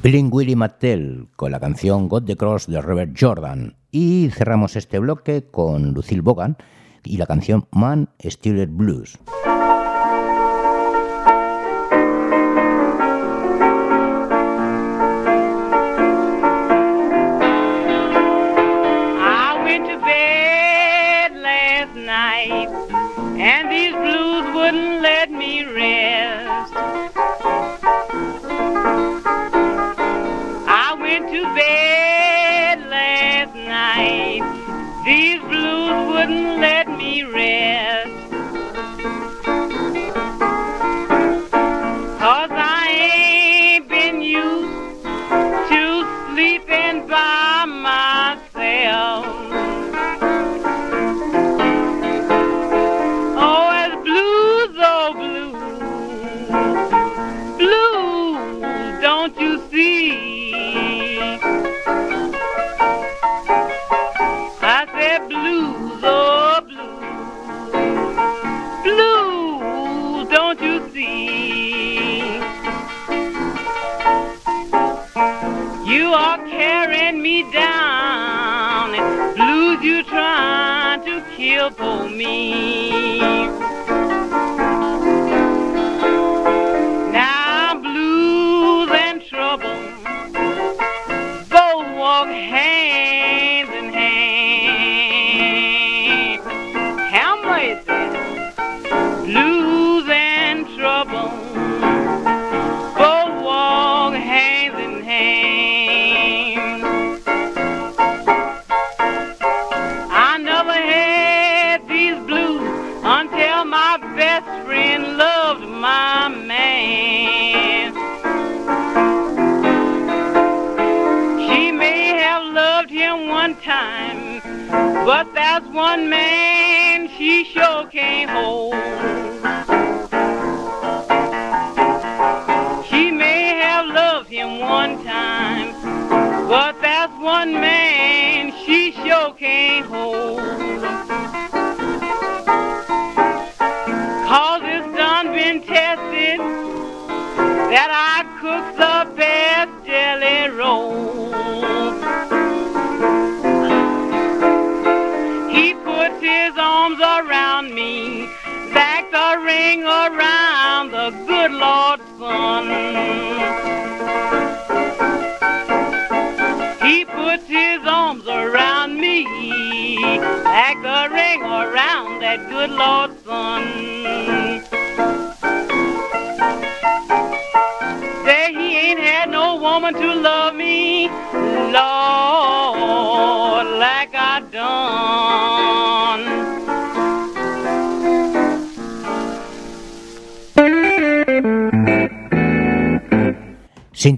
Billing 0.02 0.30
Willie 0.34 0.56
Mattel 0.56 1.28
con 1.36 1.52
la 1.52 1.60
canción 1.60 2.10
Got 2.10 2.26
the 2.26 2.36
Cross 2.36 2.66
de 2.66 2.82
Robert 2.82 3.16
Jordan. 3.16 3.76
Y 3.92 4.32
cerramos 4.32 4.76
este 4.76 4.98
bloque 4.98 5.46
con 5.52 5.94
Lucille 5.94 6.22
Bogan 6.22 6.58
y 7.04 7.18
la 7.18 7.28
canción 7.28 7.68
Man 7.70 8.10
Steeler 8.20 8.70
Blues. 8.70 9.20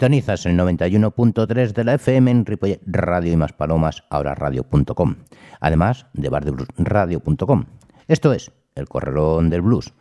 Sintonizas 0.06 0.46
el 0.46 0.56
91.3 0.56 1.74
de 1.74 1.84
la 1.84 1.96
FM 1.96 2.30
en 2.30 2.46
Radio 2.86 3.34
y 3.34 3.36
más 3.36 3.54
palomas, 3.54 4.04
ahora 4.12 4.36
radio.com, 4.36 5.16
además 5.60 6.06
de 6.14 6.30
bardebluesradio.com. 6.30 7.66
Esto 8.08 8.32
es 8.32 8.52
El 8.76 8.88
Corralón 8.88 9.50
del 9.50 9.64
Blues. 9.64 9.96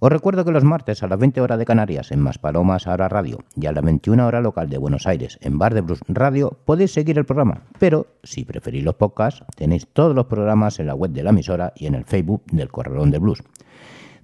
Os 0.00 0.10
recuerdo 0.10 0.44
que 0.44 0.50
los 0.50 0.64
martes 0.64 1.04
a 1.04 1.06
las 1.06 1.20
20 1.20 1.40
horas 1.40 1.60
de 1.60 1.66
Canarias 1.66 2.10
en 2.10 2.18
Más 2.18 2.38
Palomas 2.38 2.88
Ahora 2.88 3.08
Radio 3.08 3.44
y 3.54 3.66
a 3.66 3.72
las 3.72 3.84
21 3.84 4.26
horas 4.26 4.42
local 4.42 4.68
de 4.68 4.78
Buenos 4.78 5.06
Aires 5.06 5.38
en 5.40 5.56
Bar 5.56 5.72
de 5.72 5.82
Blues 5.82 6.00
Radio 6.08 6.58
podéis 6.64 6.92
seguir 6.92 7.16
el 7.16 7.24
programa, 7.24 7.62
pero 7.78 8.08
si 8.24 8.44
preferís 8.44 8.82
los 8.82 8.96
podcasts 8.96 9.44
tenéis 9.54 9.86
todos 9.86 10.16
los 10.16 10.26
programas 10.26 10.80
en 10.80 10.88
la 10.88 10.96
web 10.96 11.12
de 11.12 11.22
la 11.22 11.30
emisora 11.30 11.72
y 11.76 11.86
en 11.86 11.94
el 11.94 12.06
Facebook 12.06 12.42
del 12.50 12.72
Corralón 12.72 13.12
del 13.12 13.20
Blues. 13.20 13.44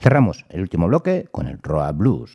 Cerramos 0.01 0.45
el 0.49 0.61
último 0.61 0.89
bloque 0.89 1.29
con 1.31 1.47
el 1.47 1.61
Roa 1.63 1.93
Blues. 1.93 2.35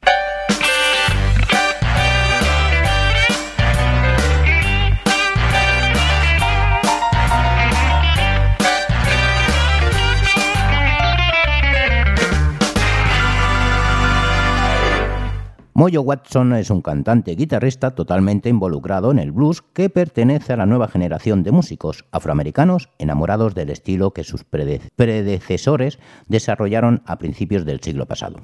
Moyo 15.78 16.04
Watson 16.04 16.54
es 16.54 16.70
un 16.70 16.82
cantante 16.82 17.36
guitarrista 17.36 17.96
totalmente 17.96 18.48
involucrado 18.48 19.12
en 19.12 19.20
el 19.20 19.34
blues 19.34 19.62
que 19.62 19.90
pertenece 19.90 20.54
a 20.54 20.56
la 20.56 20.66
nueva 20.66 20.88
generación 20.88 21.44
de 21.44 21.52
músicos 21.52 22.06
afroamericanos 22.14 22.88
enamorados 22.98 23.56
del 23.56 23.70
estilo 23.70 24.12
que 24.12 24.24
sus 24.24 24.46
predecesores 24.46 26.00
desarrollaron 26.30 27.04
a 27.06 27.18
principios 27.18 27.66
del 27.66 27.82
siglo 27.82 28.06
pasado. 28.06 28.38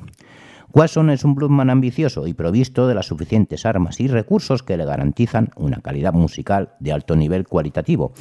Watson 0.73 1.09
es 1.09 1.23
un 1.23 1.35
bluesman 1.35 1.69
ambicioso 1.69 2.27
y 2.27 2.33
provisto 2.33 2.85
de 2.89 2.95
las 2.95 3.05
suficientes 3.05 3.65
armas 3.65 4.01
y 4.01 4.09
recursos 4.09 4.61
que 4.61 4.75
le 4.75 4.83
garantizan 4.83 5.51
una 5.55 5.79
calidad 5.79 6.11
musical 6.11 6.73
de 6.81 6.91
alto 6.91 7.15
nivel 7.15 7.47
cualitativo, 7.47 8.11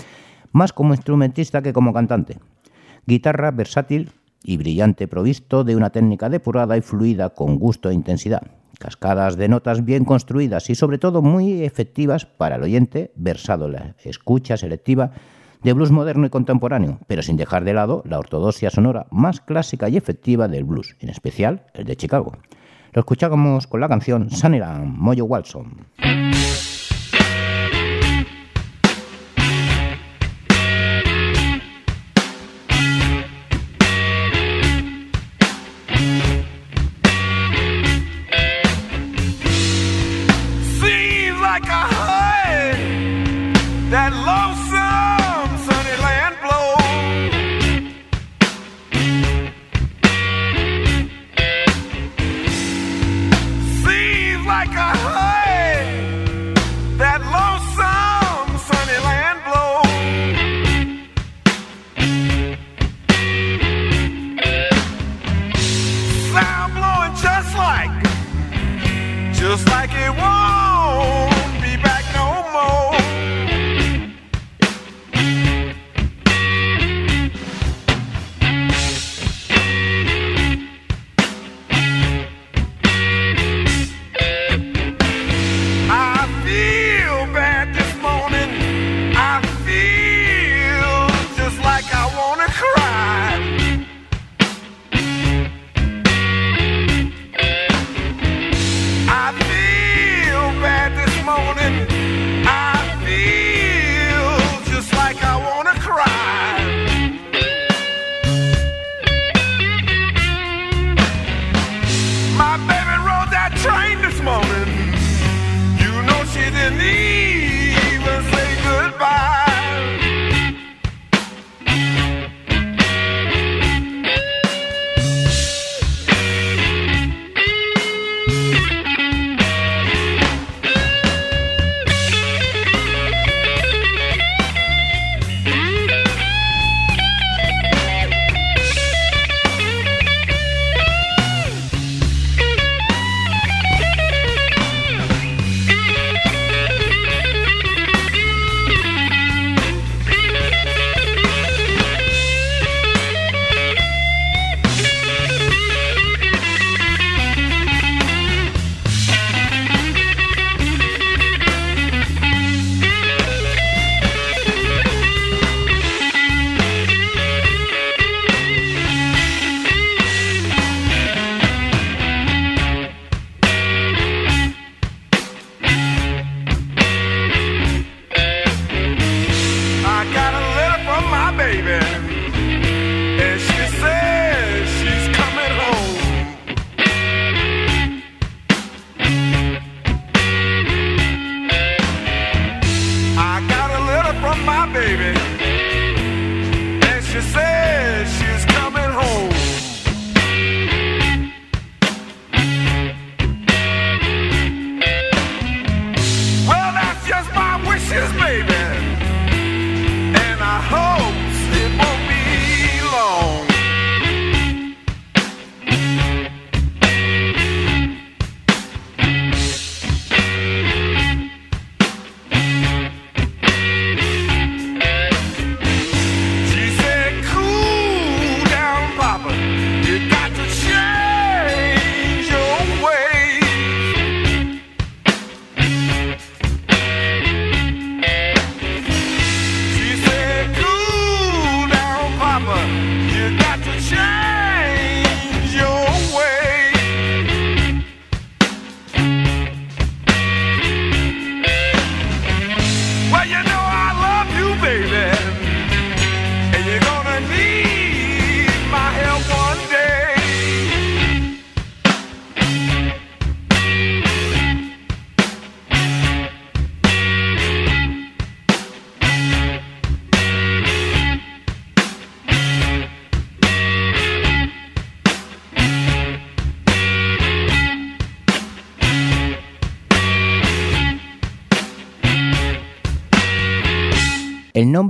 más 0.52 0.72
como 0.72 0.94
instrumentista 0.94 1.62
que 1.62 1.72
como 1.72 1.92
cantante. 1.92 2.38
Guitarra 3.08 3.50
versátil 3.50 4.12
y 4.44 4.56
brillante, 4.56 5.08
provisto 5.08 5.64
de 5.64 5.74
una 5.74 5.90
técnica 5.90 6.28
depurada 6.28 6.76
y 6.76 6.80
fluida 6.80 7.30
con 7.30 7.58
gusto 7.58 7.90
e 7.90 7.94
intensidad 7.94 8.59
cascadas 8.80 9.36
de 9.36 9.48
notas 9.48 9.84
bien 9.84 10.04
construidas 10.04 10.70
y 10.70 10.74
sobre 10.74 10.98
todo 10.98 11.22
muy 11.22 11.62
efectivas 11.62 12.24
para 12.24 12.56
el 12.56 12.62
oyente 12.62 13.12
versado 13.14 13.66
en 13.66 13.72
la 13.72 13.94
escucha 14.02 14.56
selectiva 14.56 15.12
de 15.62 15.74
blues 15.74 15.90
moderno 15.90 16.26
y 16.26 16.30
contemporáneo, 16.30 16.98
pero 17.06 17.22
sin 17.22 17.36
dejar 17.36 17.64
de 17.64 17.74
lado 17.74 18.02
la 18.06 18.18
ortodoxia 18.18 18.70
sonora 18.70 19.06
más 19.10 19.42
clásica 19.42 19.88
y 19.90 19.98
efectiva 19.98 20.48
del 20.48 20.64
blues, 20.64 20.96
en 21.00 21.10
especial 21.10 21.66
el 21.74 21.84
de 21.84 21.96
Chicago. 21.96 22.32
Lo 22.92 23.00
escuchamos 23.00 23.66
con 23.66 23.80
la 23.80 23.88
canción 23.88 24.30
Sunnyland, 24.30 24.96
Moyo 24.96 25.26
Walson. 25.26 25.86
Oh, 44.32 44.69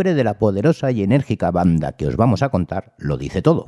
nombre 0.01 0.15
de 0.15 0.25
la 0.25 0.39
poderosa 0.39 0.91
y 0.93 1.03
enérgica 1.03 1.51
banda 1.51 1.93
que 1.93 2.07
os 2.07 2.17
vamos 2.17 2.43
a 2.43 2.49
contar 2.49 2.95
lo 2.97 3.19
dice 3.19 3.43
todo. 3.43 3.67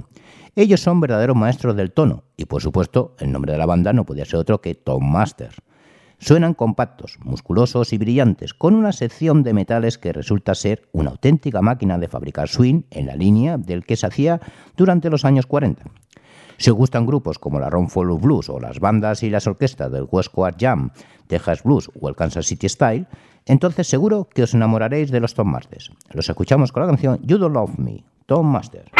Ellos 0.56 0.80
son 0.80 0.98
verdaderos 0.98 1.36
maestros 1.36 1.76
del 1.76 1.92
tono 1.92 2.24
y 2.38 2.46
por 2.46 2.62
supuesto 2.62 3.14
el 3.18 3.30
nombre 3.30 3.52
de 3.52 3.58
la 3.58 3.66
banda 3.66 3.92
no 3.92 4.06
podía 4.06 4.24
ser 4.24 4.36
otro 4.36 4.62
que 4.62 4.74
Tom 4.74 5.12
Master. 5.12 5.50
Suenan 6.18 6.54
compactos, 6.54 7.18
musculosos 7.22 7.92
y 7.92 7.98
brillantes, 7.98 8.54
con 8.54 8.74
una 8.74 8.92
sección 8.92 9.42
de 9.42 9.52
metales 9.52 9.98
que 9.98 10.14
resulta 10.14 10.54
ser 10.54 10.88
una 10.92 11.10
auténtica 11.10 11.60
máquina 11.60 11.98
de 11.98 12.08
fabricar 12.08 12.48
swing 12.48 12.84
en 12.90 13.08
la 13.08 13.14
línea 13.14 13.58
del 13.58 13.84
que 13.84 13.96
se 13.96 14.06
hacía 14.06 14.40
durante 14.74 15.10
los 15.10 15.26
años 15.26 15.44
40. 15.44 15.84
Si 16.56 16.70
os 16.70 16.76
gustan 16.76 17.04
grupos 17.04 17.38
como 17.38 17.60
la 17.60 17.68
Ron 17.68 17.90
Follow 17.90 18.18
Blues 18.18 18.48
o 18.48 18.58
las 18.58 18.80
bandas 18.80 19.22
y 19.22 19.28
las 19.28 19.46
orquestas 19.46 19.92
del 19.92 20.08
West 20.10 20.32
Coast 20.32 20.58
Jam, 20.58 20.92
Texas 21.26 21.62
Blues 21.62 21.90
o 22.00 22.08
el 22.08 22.16
Kansas 22.16 22.46
City 22.46 22.70
Style, 22.70 23.06
entonces 23.46 23.86
seguro 23.86 24.28
que 24.32 24.42
os 24.42 24.54
enamoraréis 24.54 25.10
de 25.10 25.20
los 25.20 25.34
Tom 25.34 25.50
Masters. 25.50 25.90
Los 26.12 26.28
escuchamos 26.28 26.72
con 26.72 26.82
la 26.82 26.88
canción 26.88 27.18
You 27.22 27.38
Don't 27.38 27.54
Love 27.54 27.78
Me, 27.78 28.04
Tom 28.26 28.50
Master. 28.50 28.90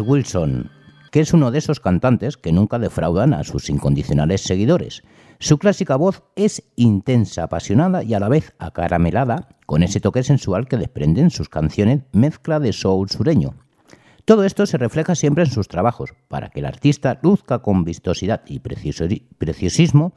Wilson, 0.00 0.70
que 1.10 1.20
es 1.20 1.32
uno 1.32 1.50
de 1.50 1.58
esos 1.58 1.80
cantantes 1.80 2.36
que 2.36 2.52
nunca 2.52 2.78
defraudan 2.78 3.34
a 3.34 3.44
sus 3.44 3.68
incondicionales 3.68 4.40
seguidores. 4.40 5.02
Su 5.38 5.58
clásica 5.58 5.96
voz 5.96 6.22
es 6.36 6.62
intensa, 6.76 7.44
apasionada 7.44 8.02
y 8.02 8.14
a 8.14 8.20
la 8.20 8.28
vez 8.28 8.54
acaramelada, 8.58 9.48
con 9.66 9.82
ese 9.82 10.00
toque 10.00 10.22
sensual 10.22 10.68
que 10.68 10.76
desprenden 10.76 11.30
sus 11.30 11.48
canciones 11.48 12.02
mezcla 12.12 12.60
de 12.60 12.72
soul 12.72 13.10
sureño. 13.10 13.54
Todo 14.24 14.44
esto 14.44 14.66
se 14.66 14.78
refleja 14.78 15.14
siempre 15.14 15.44
en 15.44 15.50
sus 15.50 15.68
trabajos, 15.68 16.14
para 16.28 16.48
que 16.48 16.60
el 16.60 16.66
artista 16.66 17.18
luzca 17.22 17.58
con 17.58 17.84
vistosidad 17.84 18.42
y 18.46 18.60
preciosismo, 18.60 20.12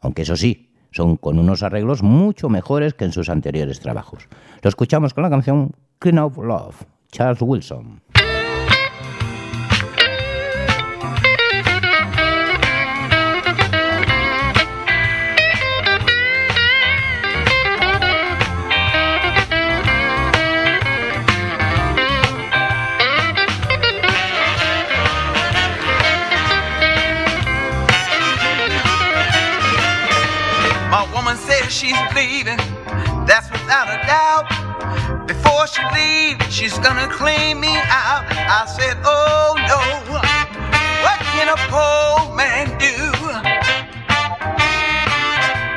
aunque 0.00 0.22
eso 0.22 0.36
sí, 0.36 0.70
son 0.92 1.16
con 1.16 1.38
unos 1.38 1.62
arreglos 1.62 2.02
mucho 2.02 2.48
mejores 2.48 2.94
que 2.94 3.04
en 3.04 3.12
sus 3.12 3.28
anteriores 3.28 3.80
trabajos. 3.80 4.28
Lo 4.62 4.68
escuchamos 4.68 5.12
con 5.12 5.22
la 5.22 5.30
canción 5.30 5.72
Clean 5.98 6.18
of 6.18 6.38
Love, 6.38 6.84
Charles 7.10 7.42
Wilson. 7.42 8.00
She's 31.70 31.96
leaving, 32.14 32.56
that's 33.26 33.50
without 33.50 33.88
a 33.88 33.98
doubt. 34.06 35.26
Before 35.26 35.66
she 35.66 35.82
leaves, 35.94 36.44
she's 36.52 36.78
gonna 36.78 37.08
clean 37.08 37.60
me 37.60 37.76
out. 37.76 38.24
I 38.30 38.64
said, 38.66 38.96
Oh 39.04 39.54
no, 39.68 39.78
what 41.04 41.18
can 41.32 41.48
a 41.48 41.56
poor 41.68 42.34
man 42.34 42.68
do? 42.78 42.96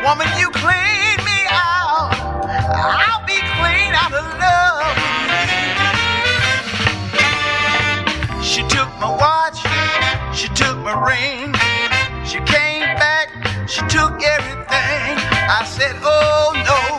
Woman, 0.06 0.28
you 0.40 0.50
clean 0.52 1.18
me 1.28 1.40
out. 1.50 2.16
I'll 2.72 3.26
be 3.28 3.40
clean 3.60 3.94
out 3.94 4.14
of 4.14 4.26
love. 4.40 4.96
She 8.44 8.62
took 8.64 8.90
my 9.00 9.10
watch, 9.10 9.60
she 10.36 10.48
took 10.50 10.78
my 10.78 10.96
ring, 11.04 11.54
she 12.26 12.40
came 12.40 12.96
back, 12.96 13.28
she 13.68 13.82
took 13.88 14.24
everything. 14.24 15.21
I 15.54 15.66
said, 15.66 15.98
Oh 16.02 16.54
no, 16.56 16.91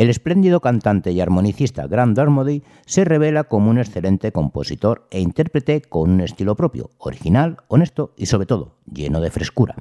El 0.00 0.08
espléndido 0.08 0.60
cantante 0.60 1.12
y 1.12 1.20
armonicista 1.20 1.86
Grant 1.86 2.16
Darmody 2.16 2.62
se 2.86 3.04
revela 3.04 3.44
como 3.44 3.68
un 3.68 3.76
excelente 3.76 4.32
compositor 4.32 5.06
e 5.10 5.20
intérprete 5.20 5.82
con 5.82 6.08
un 6.08 6.22
estilo 6.22 6.56
propio, 6.56 6.88
original, 6.96 7.58
honesto 7.68 8.14
y 8.16 8.24
sobre 8.24 8.46
todo 8.46 8.76
lleno 8.90 9.20
de 9.20 9.30
frescura. 9.30 9.74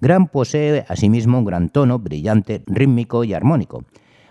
Grant 0.00 0.30
posee 0.30 0.84
asimismo 0.88 1.40
un 1.40 1.44
gran 1.44 1.70
tono 1.70 1.98
brillante, 1.98 2.62
rítmico 2.68 3.24
y 3.24 3.34
armónico. 3.34 3.82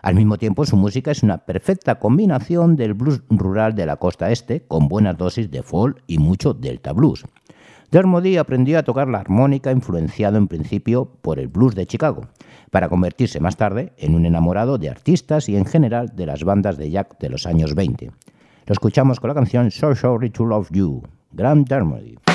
Al 0.02 0.16
mismo 0.16 0.38
tiempo, 0.38 0.66
su 0.66 0.78
música 0.78 1.12
es 1.12 1.24
una 1.24 1.40
perfecta 1.40 1.96
combinación 1.96 2.78
del 2.78 2.94
blues 2.94 3.22
rural 3.30 3.76
de 3.76 3.86
la 3.86 3.98
costa 3.98 4.32
este, 4.32 4.62
con 4.62 4.88
buenas 4.88 5.18
dosis 5.18 5.52
de 5.52 5.62
folk 5.62 6.02
y 6.08 6.20
mucho 6.20 6.54
delta 6.54 6.94
blues. 6.94 7.26
Dermody 7.90 8.36
aprendió 8.36 8.78
a 8.80 8.84
tocar 8.84 9.08
la 9.08 9.20
armónica 9.20 9.72
influenciado 9.72 10.38
en 10.38 10.48
principio 10.48 11.10
por 11.22 11.40
el 11.40 11.48
blues 11.48 11.74
de 11.74 11.86
Chicago, 11.86 12.28
para 12.70 12.90
convertirse 12.90 13.40
más 13.40 13.56
tarde 13.56 13.94
en 13.98 14.14
un 14.14 14.26
enamorado 14.26 14.78
de 14.78 14.90
artistas 14.90 15.48
y 15.48 15.56
en 15.56 15.66
general 15.66 16.14
de 16.14 16.26
las 16.26 16.44
bandas 16.44 16.78
de 16.78 16.92
Jack 16.92 17.18
de 17.20 17.30
los 17.30 17.46
años 17.46 17.76
20. 17.76 18.12
Lo 18.66 18.74
escuchamos 18.74 19.22
con 19.22 19.30
la 19.30 19.36
canción 19.36 19.72
So 19.72 19.96
Sorry 19.96 20.30
to 20.32 20.68
You, 20.72 21.02
Grant 21.32 21.70
Dermody. 21.70 22.27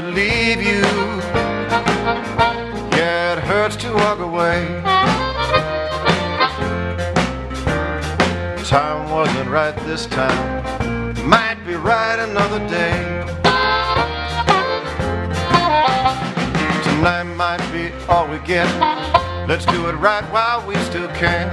To 0.00 0.06
leave 0.12 0.62
you. 0.62 0.82
Yeah, 2.96 3.36
it 3.36 3.40
hurts 3.40 3.76
to 3.76 3.92
walk 3.92 4.18
away. 4.18 4.66
Time 8.64 9.10
wasn't 9.10 9.50
right 9.50 9.76
this 9.86 10.06
time. 10.06 10.64
Might 11.28 11.58
be 11.66 11.74
right 11.74 12.18
another 12.18 12.60
day. 12.68 13.24
Tonight 16.84 17.24
might 17.36 17.64
be 17.72 17.92
all 18.08 18.26
we 18.28 18.38
get. 18.46 18.68
Let's 19.48 19.66
do 19.66 19.88
it 19.88 19.94
right 19.94 20.24
while 20.32 20.66
we 20.66 20.76
still 20.76 21.08
can. 21.08 21.48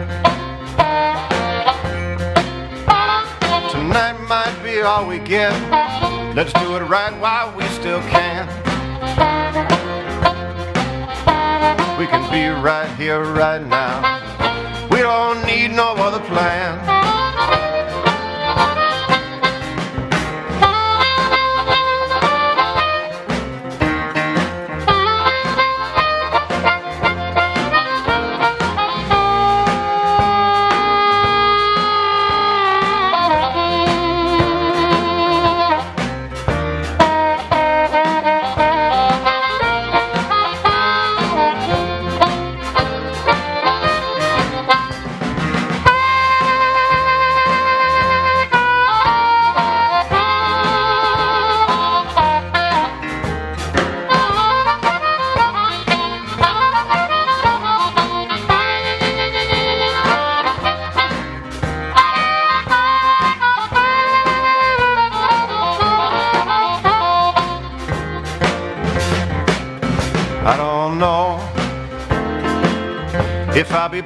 Tonight 3.71 4.17
might 4.27 4.57
be 4.63 4.81
all 4.81 5.05
we 5.07 5.19
get. 5.19 6.16
Let's 6.37 6.53
do 6.53 6.75
it 6.75 6.81
right 6.81 7.19
while 7.19 7.51
we 7.57 7.63
still 7.69 7.99
can. 8.01 8.47
We 11.97 12.05
can 12.05 12.31
be 12.31 12.45
right 12.61 12.87
here, 12.95 13.23
right 13.23 13.65
now. 13.65 14.21
We 14.91 14.99
don't 14.99 15.43
need 15.47 15.69
no 15.69 15.95
other 15.95 16.23
plan. 16.27 17.06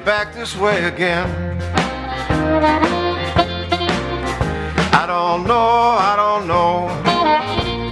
Back 0.05 0.33
this 0.33 0.55
way 0.57 0.85
again. 0.85 1.29
I 4.93 5.05
don't 5.05 5.45
know, 5.47 5.97
I 5.99 6.15
don't 6.15 6.47
know 6.47 6.89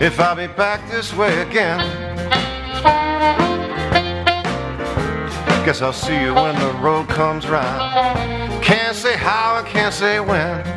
if 0.03 0.19
I'll 0.19 0.35
be 0.35 0.47
back 0.47 0.89
this 0.89 1.13
way 1.13 1.41
again. 1.41 1.79
Guess 5.65 5.81
I'll 5.81 5.93
see 5.93 6.19
you 6.19 6.33
when 6.33 6.55
the 6.59 6.73
road 6.81 7.07
comes 7.09 7.47
round. 7.47 8.63
Can't 8.63 8.95
say 8.95 9.15
how, 9.15 9.55
I 9.55 9.63
can't 9.63 9.93
say 9.93 10.19
when. 10.19 10.68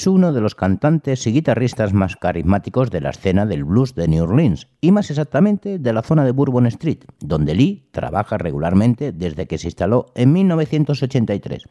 Es 0.00 0.06
uno 0.06 0.32
de 0.32 0.40
los 0.40 0.54
cantantes 0.54 1.26
y 1.26 1.32
guitarristas 1.32 1.92
más 1.92 2.16
carismáticos 2.16 2.90
de 2.90 3.02
la 3.02 3.10
escena 3.10 3.44
del 3.44 3.64
blues 3.64 3.94
de 3.94 4.08
New 4.08 4.24
Orleans, 4.24 4.66
y 4.80 4.92
más 4.92 5.10
exactamente 5.10 5.78
de 5.78 5.92
la 5.92 6.00
zona 6.00 6.24
de 6.24 6.30
Bourbon 6.30 6.64
Street, 6.68 7.00
donde 7.18 7.54
Lee 7.54 7.86
trabaja 7.90 8.38
regularmente 8.38 9.12
desde 9.12 9.46
que 9.46 9.58
se 9.58 9.66
instaló 9.66 10.06
en 10.14 10.32
1983. 10.32 11.64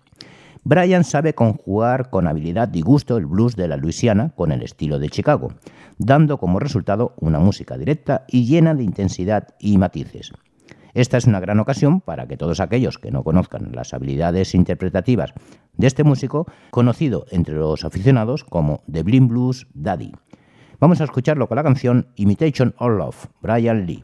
Brian 0.63 1.05
sabe 1.05 1.33
conjugar 1.33 2.11
con 2.11 2.27
habilidad 2.27 2.71
y 2.71 2.81
gusto 2.81 3.17
el 3.17 3.25
blues 3.25 3.55
de 3.55 3.67
la 3.67 3.77
Luisiana 3.77 4.29
con 4.35 4.51
el 4.51 4.61
estilo 4.61 4.99
de 4.99 5.09
Chicago, 5.09 5.51
dando 5.97 6.37
como 6.37 6.59
resultado 6.59 7.15
una 7.17 7.39
música 7.39 7.79
directa 7.79 8.25
y 8.27 8.45
llena 8.45 8.75
de 8.75 8.83
intensidad 8.83 9.55
y 9.57 9.79
matices. 9.79 10.33
Esta 10.93 11.17
es 11.17 11.25
una 11.25 11.39
gran 11.39 11.59
ocasión 11.59 12.01
para 12.01 12.27
que 12.27 12.37
todos 12.37 12.59
aquellos 12.59 12.97
que 12.97 13.11
no 13.11 13.23
conozcan 13.23 13.71
las 13.73 13.93
habilidades 13.93 14.55
interpretativas 14.55 15.33
de 15.77 15.87
este 15.87 16.03
músico, 16.03 16.47
conocido 16.71 17.25
entre 17.31 17.55
los 17.55 17.85
aficionados 17.85 18.43
como 18.43 18.81
The 18.91 19.03
Blind 19.03 19.29
Blues 19.29 19.67
Daddy. 19.73 20.11
Vamos 20.79 21.01
a 21.01 21.03
escucharlo 21.03 21.47
con 21.47 21.57
la 21.57 21.63
canción 21.63 22.07
Imitation 22.15 22.73
of 22.77 22.97
Love, 22.97 23.25
Brian 23.41 23.85
Lee. 23.85 24.03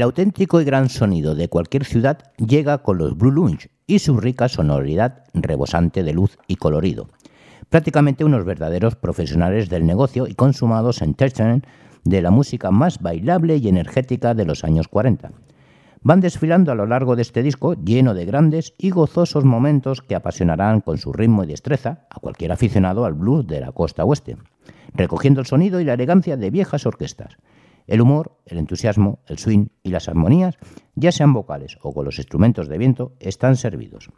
El 0.00 0.04
auténtico 0.04 0.62
y 0.62 0.64
gran 0.64 0.88
sonido 0.88 1.34
de 1.34 1.50
cualquier 1.50 1.84
ciudad 1.84 2.32
llega 2.38 2.78
con 2.78 2.96
los 2.96 3.18
Blue 3.18 3.30
Lunch 3.30 3.68
y 3.86 3.98
su 3.98 4.16
rica 4.16 4.48
sonoridad 4.48 5.24
rebosante 5.34 6.02
de 6.02 6.14
luz 6.14 6.38
y 6.46 6.56
colorido. 6.56 7.10
Prácticamente 7.68 8.24
unos 8.24 8.46
verdaderos 8.46 8.96
profesionales 8.96 9.68
del 9.68 9.84
negocio 9.84 10.26
y 10.26 10.32
consumados 10.32 11.02
entertainment 11.02 11.66
de 12.04 12.22
la 12.22 12.30
música 12.30 12.70
más 12.70 13.02
bailable 13.02 13.58
y 13.58 13.68
energética 13.68 14.32
de 14.32 14.46
los 14.46 14.64
años 14.64 14.88
40. 14.88 15.32
Van 16.00 16.20
desfilando 16.20 16.72
a 16.72 16.76
lo 16.76 16.86
largo 16.86 17.14
de 17.14 17.20
este 17.20 17.42
disco 17.42 17.74
lleno 17.74 18.14
de 18.14 18.24
grandes 18.24 18.72
y 18.78 18.88
gozosos 18.88 19.44
momentos 19.44 20.00
que 20.00 20.14
apasionarán 20.14 20.80
con 20.80 20.96
su 20.96 21.12
ritmo 21.12 21.44
y 21.44 21.48
destreza 21.48 22.06
a 22.08 22.20
cualquier 22.20 22.52
aficionado 22.52 23.04
al 23.04 23.12
blues 23.12 23.46
de 23.46 23.60
la 23.60 23.72
costa 23.72 24.06
oeste, 24.06 24.38
recogiendo 24.94 25.40
el 25.40 25.46
sonido 25.46 25.78
y 25.78 25.84
la 25.84 25.92
elegancia 25.92 26.38
de 26.38 26.48
viejas 26.48 26.86
orquestas. 26.86 27.36
El 27.90 28.00
humor, 28.00 28.36
el 28.46 28.58
entusiasmo, 28.58 29.18
el 29.26 29.38
swing 29.38 29.66
y 29.82 29.90
las 29.90 30.08
armonías, 30.08 30.56
ya 30.94 31.10
sean 31.10 31.32
vocales 31.32 31.76
o 31.82 31.92
con 31.92 32.04
los 32.04 32.18
instrumentos 32.18 32.68
de 32.68 32.78
viento, 32.78 33.14
están 33.18 33.56
servidos. 33.56 34.10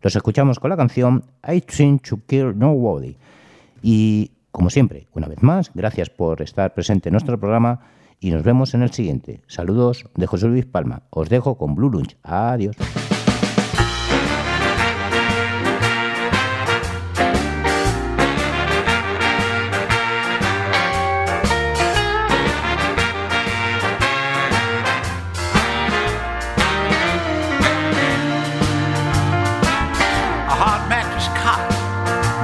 Los 0.00 0.14
escuchamos 0.14 0.60
con 0.60 0.70
la 0.70 0.76
canción 0.76 1.24
I 1.44 1.60
Think 1.60 2.08
to 2.08 2.20
Kill 2.24 2.56
Nobody. 2.56 3.16
Y, 3.82 4.30
como 4.52 4.70
siempre, 4.70 5.08
una 5.12 5.26
vez 5.26 5.42
más, 5.42 5.72
gracias 5.74 6.08
por 6.08 6.40
estar 6.40 6.72
presente 6.72 7.08
en 7.08 7.14
nuestro 7.14 7.40
programa 7.40 7.80
y 8.20 8.30
nos 8.30 8.44
vemos 8.44 8.74
en 8.74 8.82
el 8.82 8.92
siguiente. 8.92 9.40
Saludos 9.48 10.04
de 10.14 10.26
José 10.28 10.46
Luis 10.46 10.64
Palma. 10.64 11.02
Os 11.10 11.28
dejo 11.28 11.58
con 11.58 11.74
Blue 11.74 11.90
Lunch. 11.90 12.16
Adiós. 12.22 12.76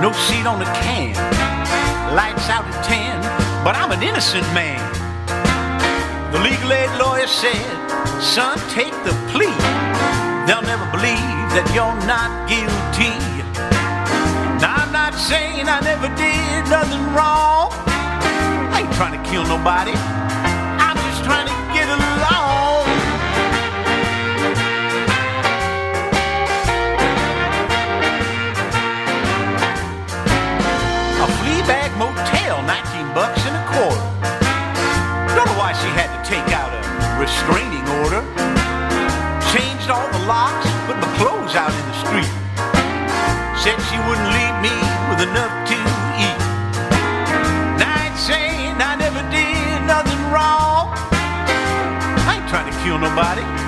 No 0.03 0.11
seat 0.11 0.47
on 0.47 0.59
the 0.59 0.67
can. 0.83 1.15
Lights 2.17 2.51
out 2.51 2.67
at 2.67 2.85
10, 2.85 3.23
but 3.63 3.77
I'm 3.77 3.93
an 3.93 4.03
innocent 4.03 4.43
man. 4.53 4.83
The 6.33 6.41
legal 6.41 6.73
aid 6.73 6.91
lawyer 6.99 7.29
said, 7.29 7.63
son, 8.21 8.59
take 8.75 8.91
the 9.07 9.15
plea. 9.31 9.55
They'll 10.45 10.67
never 10.67 10.91
believe 10.91 11.47
that 11.55 11.71
you're 11.71 11.95
not 12.03 12.51
guilty. 12.51 13.15
Now, 14.59 14.75
I'm 14.75 14.93
not 14.93 15.15
saying 15.15 15.69
I 15.69 15.79
never 15.87 16.09
did 16.19 16.67
nothing 16.69 17.05
wrong. 17.15 17.71
I 18.75 18.83
ain't 18.83 18.95
trying 18.99 19.15
to 19.15 19.31
kill 19.31 19.47
nobody. 19.47 19.95
Clothes 41.53 41.57
out 41.57 41.73
in 41.73 41.87
the 41.87 41.99
street. 42.01 42.33
Said 43.61 43.79
she 43.89 43.99
wouldn't 44.09 44.31
leave 44.33 44.57
me 44.63 44.75
with 45.11 45.21
enough 45.29 45.53
to 45.69 45.77
eat. 46.19 46.41
Ain't 47.81 48.19
saying 48.19 48.77
I 48.81 48.97
never 48.99 49.23
did 49.31 49.87
nothing 49.87 50.23
wrong. 50.33 50.93
I 52.27 52.39
ain't 52.39 52.49
trying 52.49 52.71
to 52.71 52.77
kill 52.83 52.99
nobody. 52.99 53.62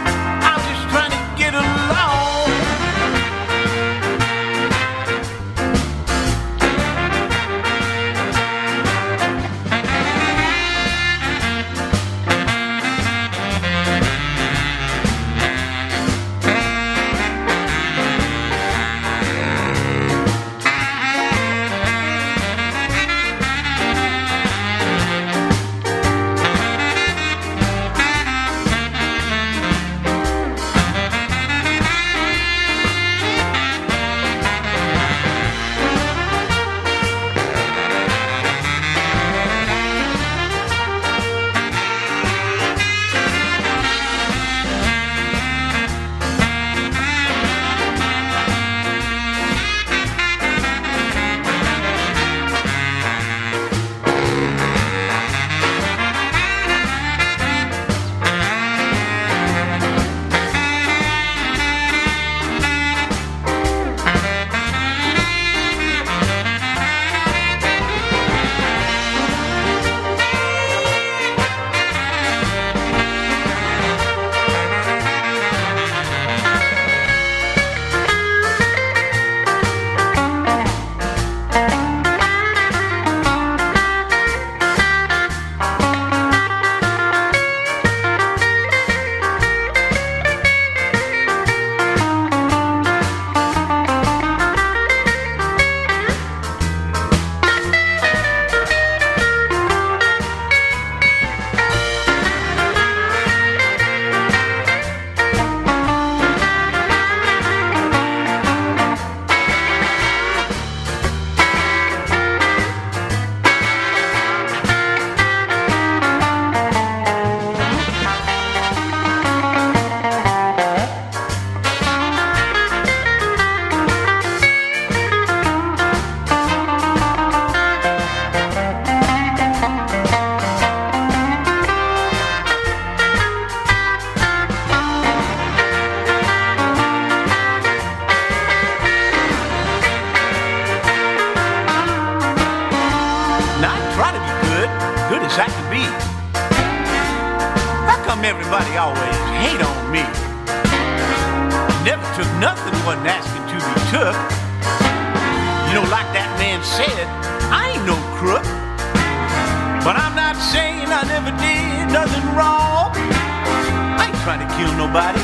Nobody. 164.95 165.18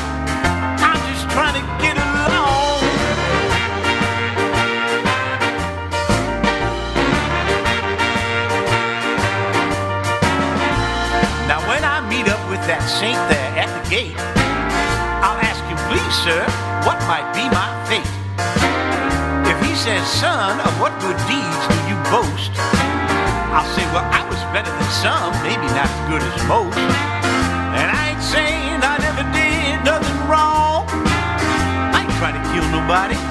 I'm 0.83 0.99
just 1.07 1.31
trying 1.31 1.55
to 1.55 1.63
get 1.79 1.95
along. 1.95 2.83
Now, 11.47 11.63
when 11.71 11.83
I 11.87 12.03
meet 12.11 12.27
up 12.27 12.43
with 12.51 12.59
that 12.67 12.83
saint 12.83 13.15
there 13.31 13.51
at 13.55 13.71
the 13.71 13.83
gate, 13.87 14.19
I'll 15.23 15.39
ask 15.39 15.63
him, 15.63 15.79
please, 15.87 16.15
sir, 16.19 16.43
what 16.83 16.99
might 17.07 17.31
be 17.31 17.47
my 17.47 17.71
fate? 17.87 18.03
If 19.47 19.55
he 19.63 19.73
says, 19.73 20.03
son, 20.03 20.59
of 20.59 20.73
what 20.83 20.91
good 20.99 21.15
deeds 21.31 21.63
do 21.71 21.79
you 21.87 21.95
boast? 22.11 22.51
I'll 23.55 23.71
say, 23.71 23.87
well, 23.95 24.03
I 24.03 24.27
was 24.27 24.43
better 24.51 24.67
than 24.67 24.91
some, 24.99 25.31
maybe 25.47 25.67
not 25.71 25.87
as 25.87 26.09
good 26.11 26.23
as 26.27 26.35
most. 26.51 26.75
And 27.79 27.87
I 27.87 28.11
ain't 28.11 28.23
saying 28.23 28.70
nobody. 32.81 33.30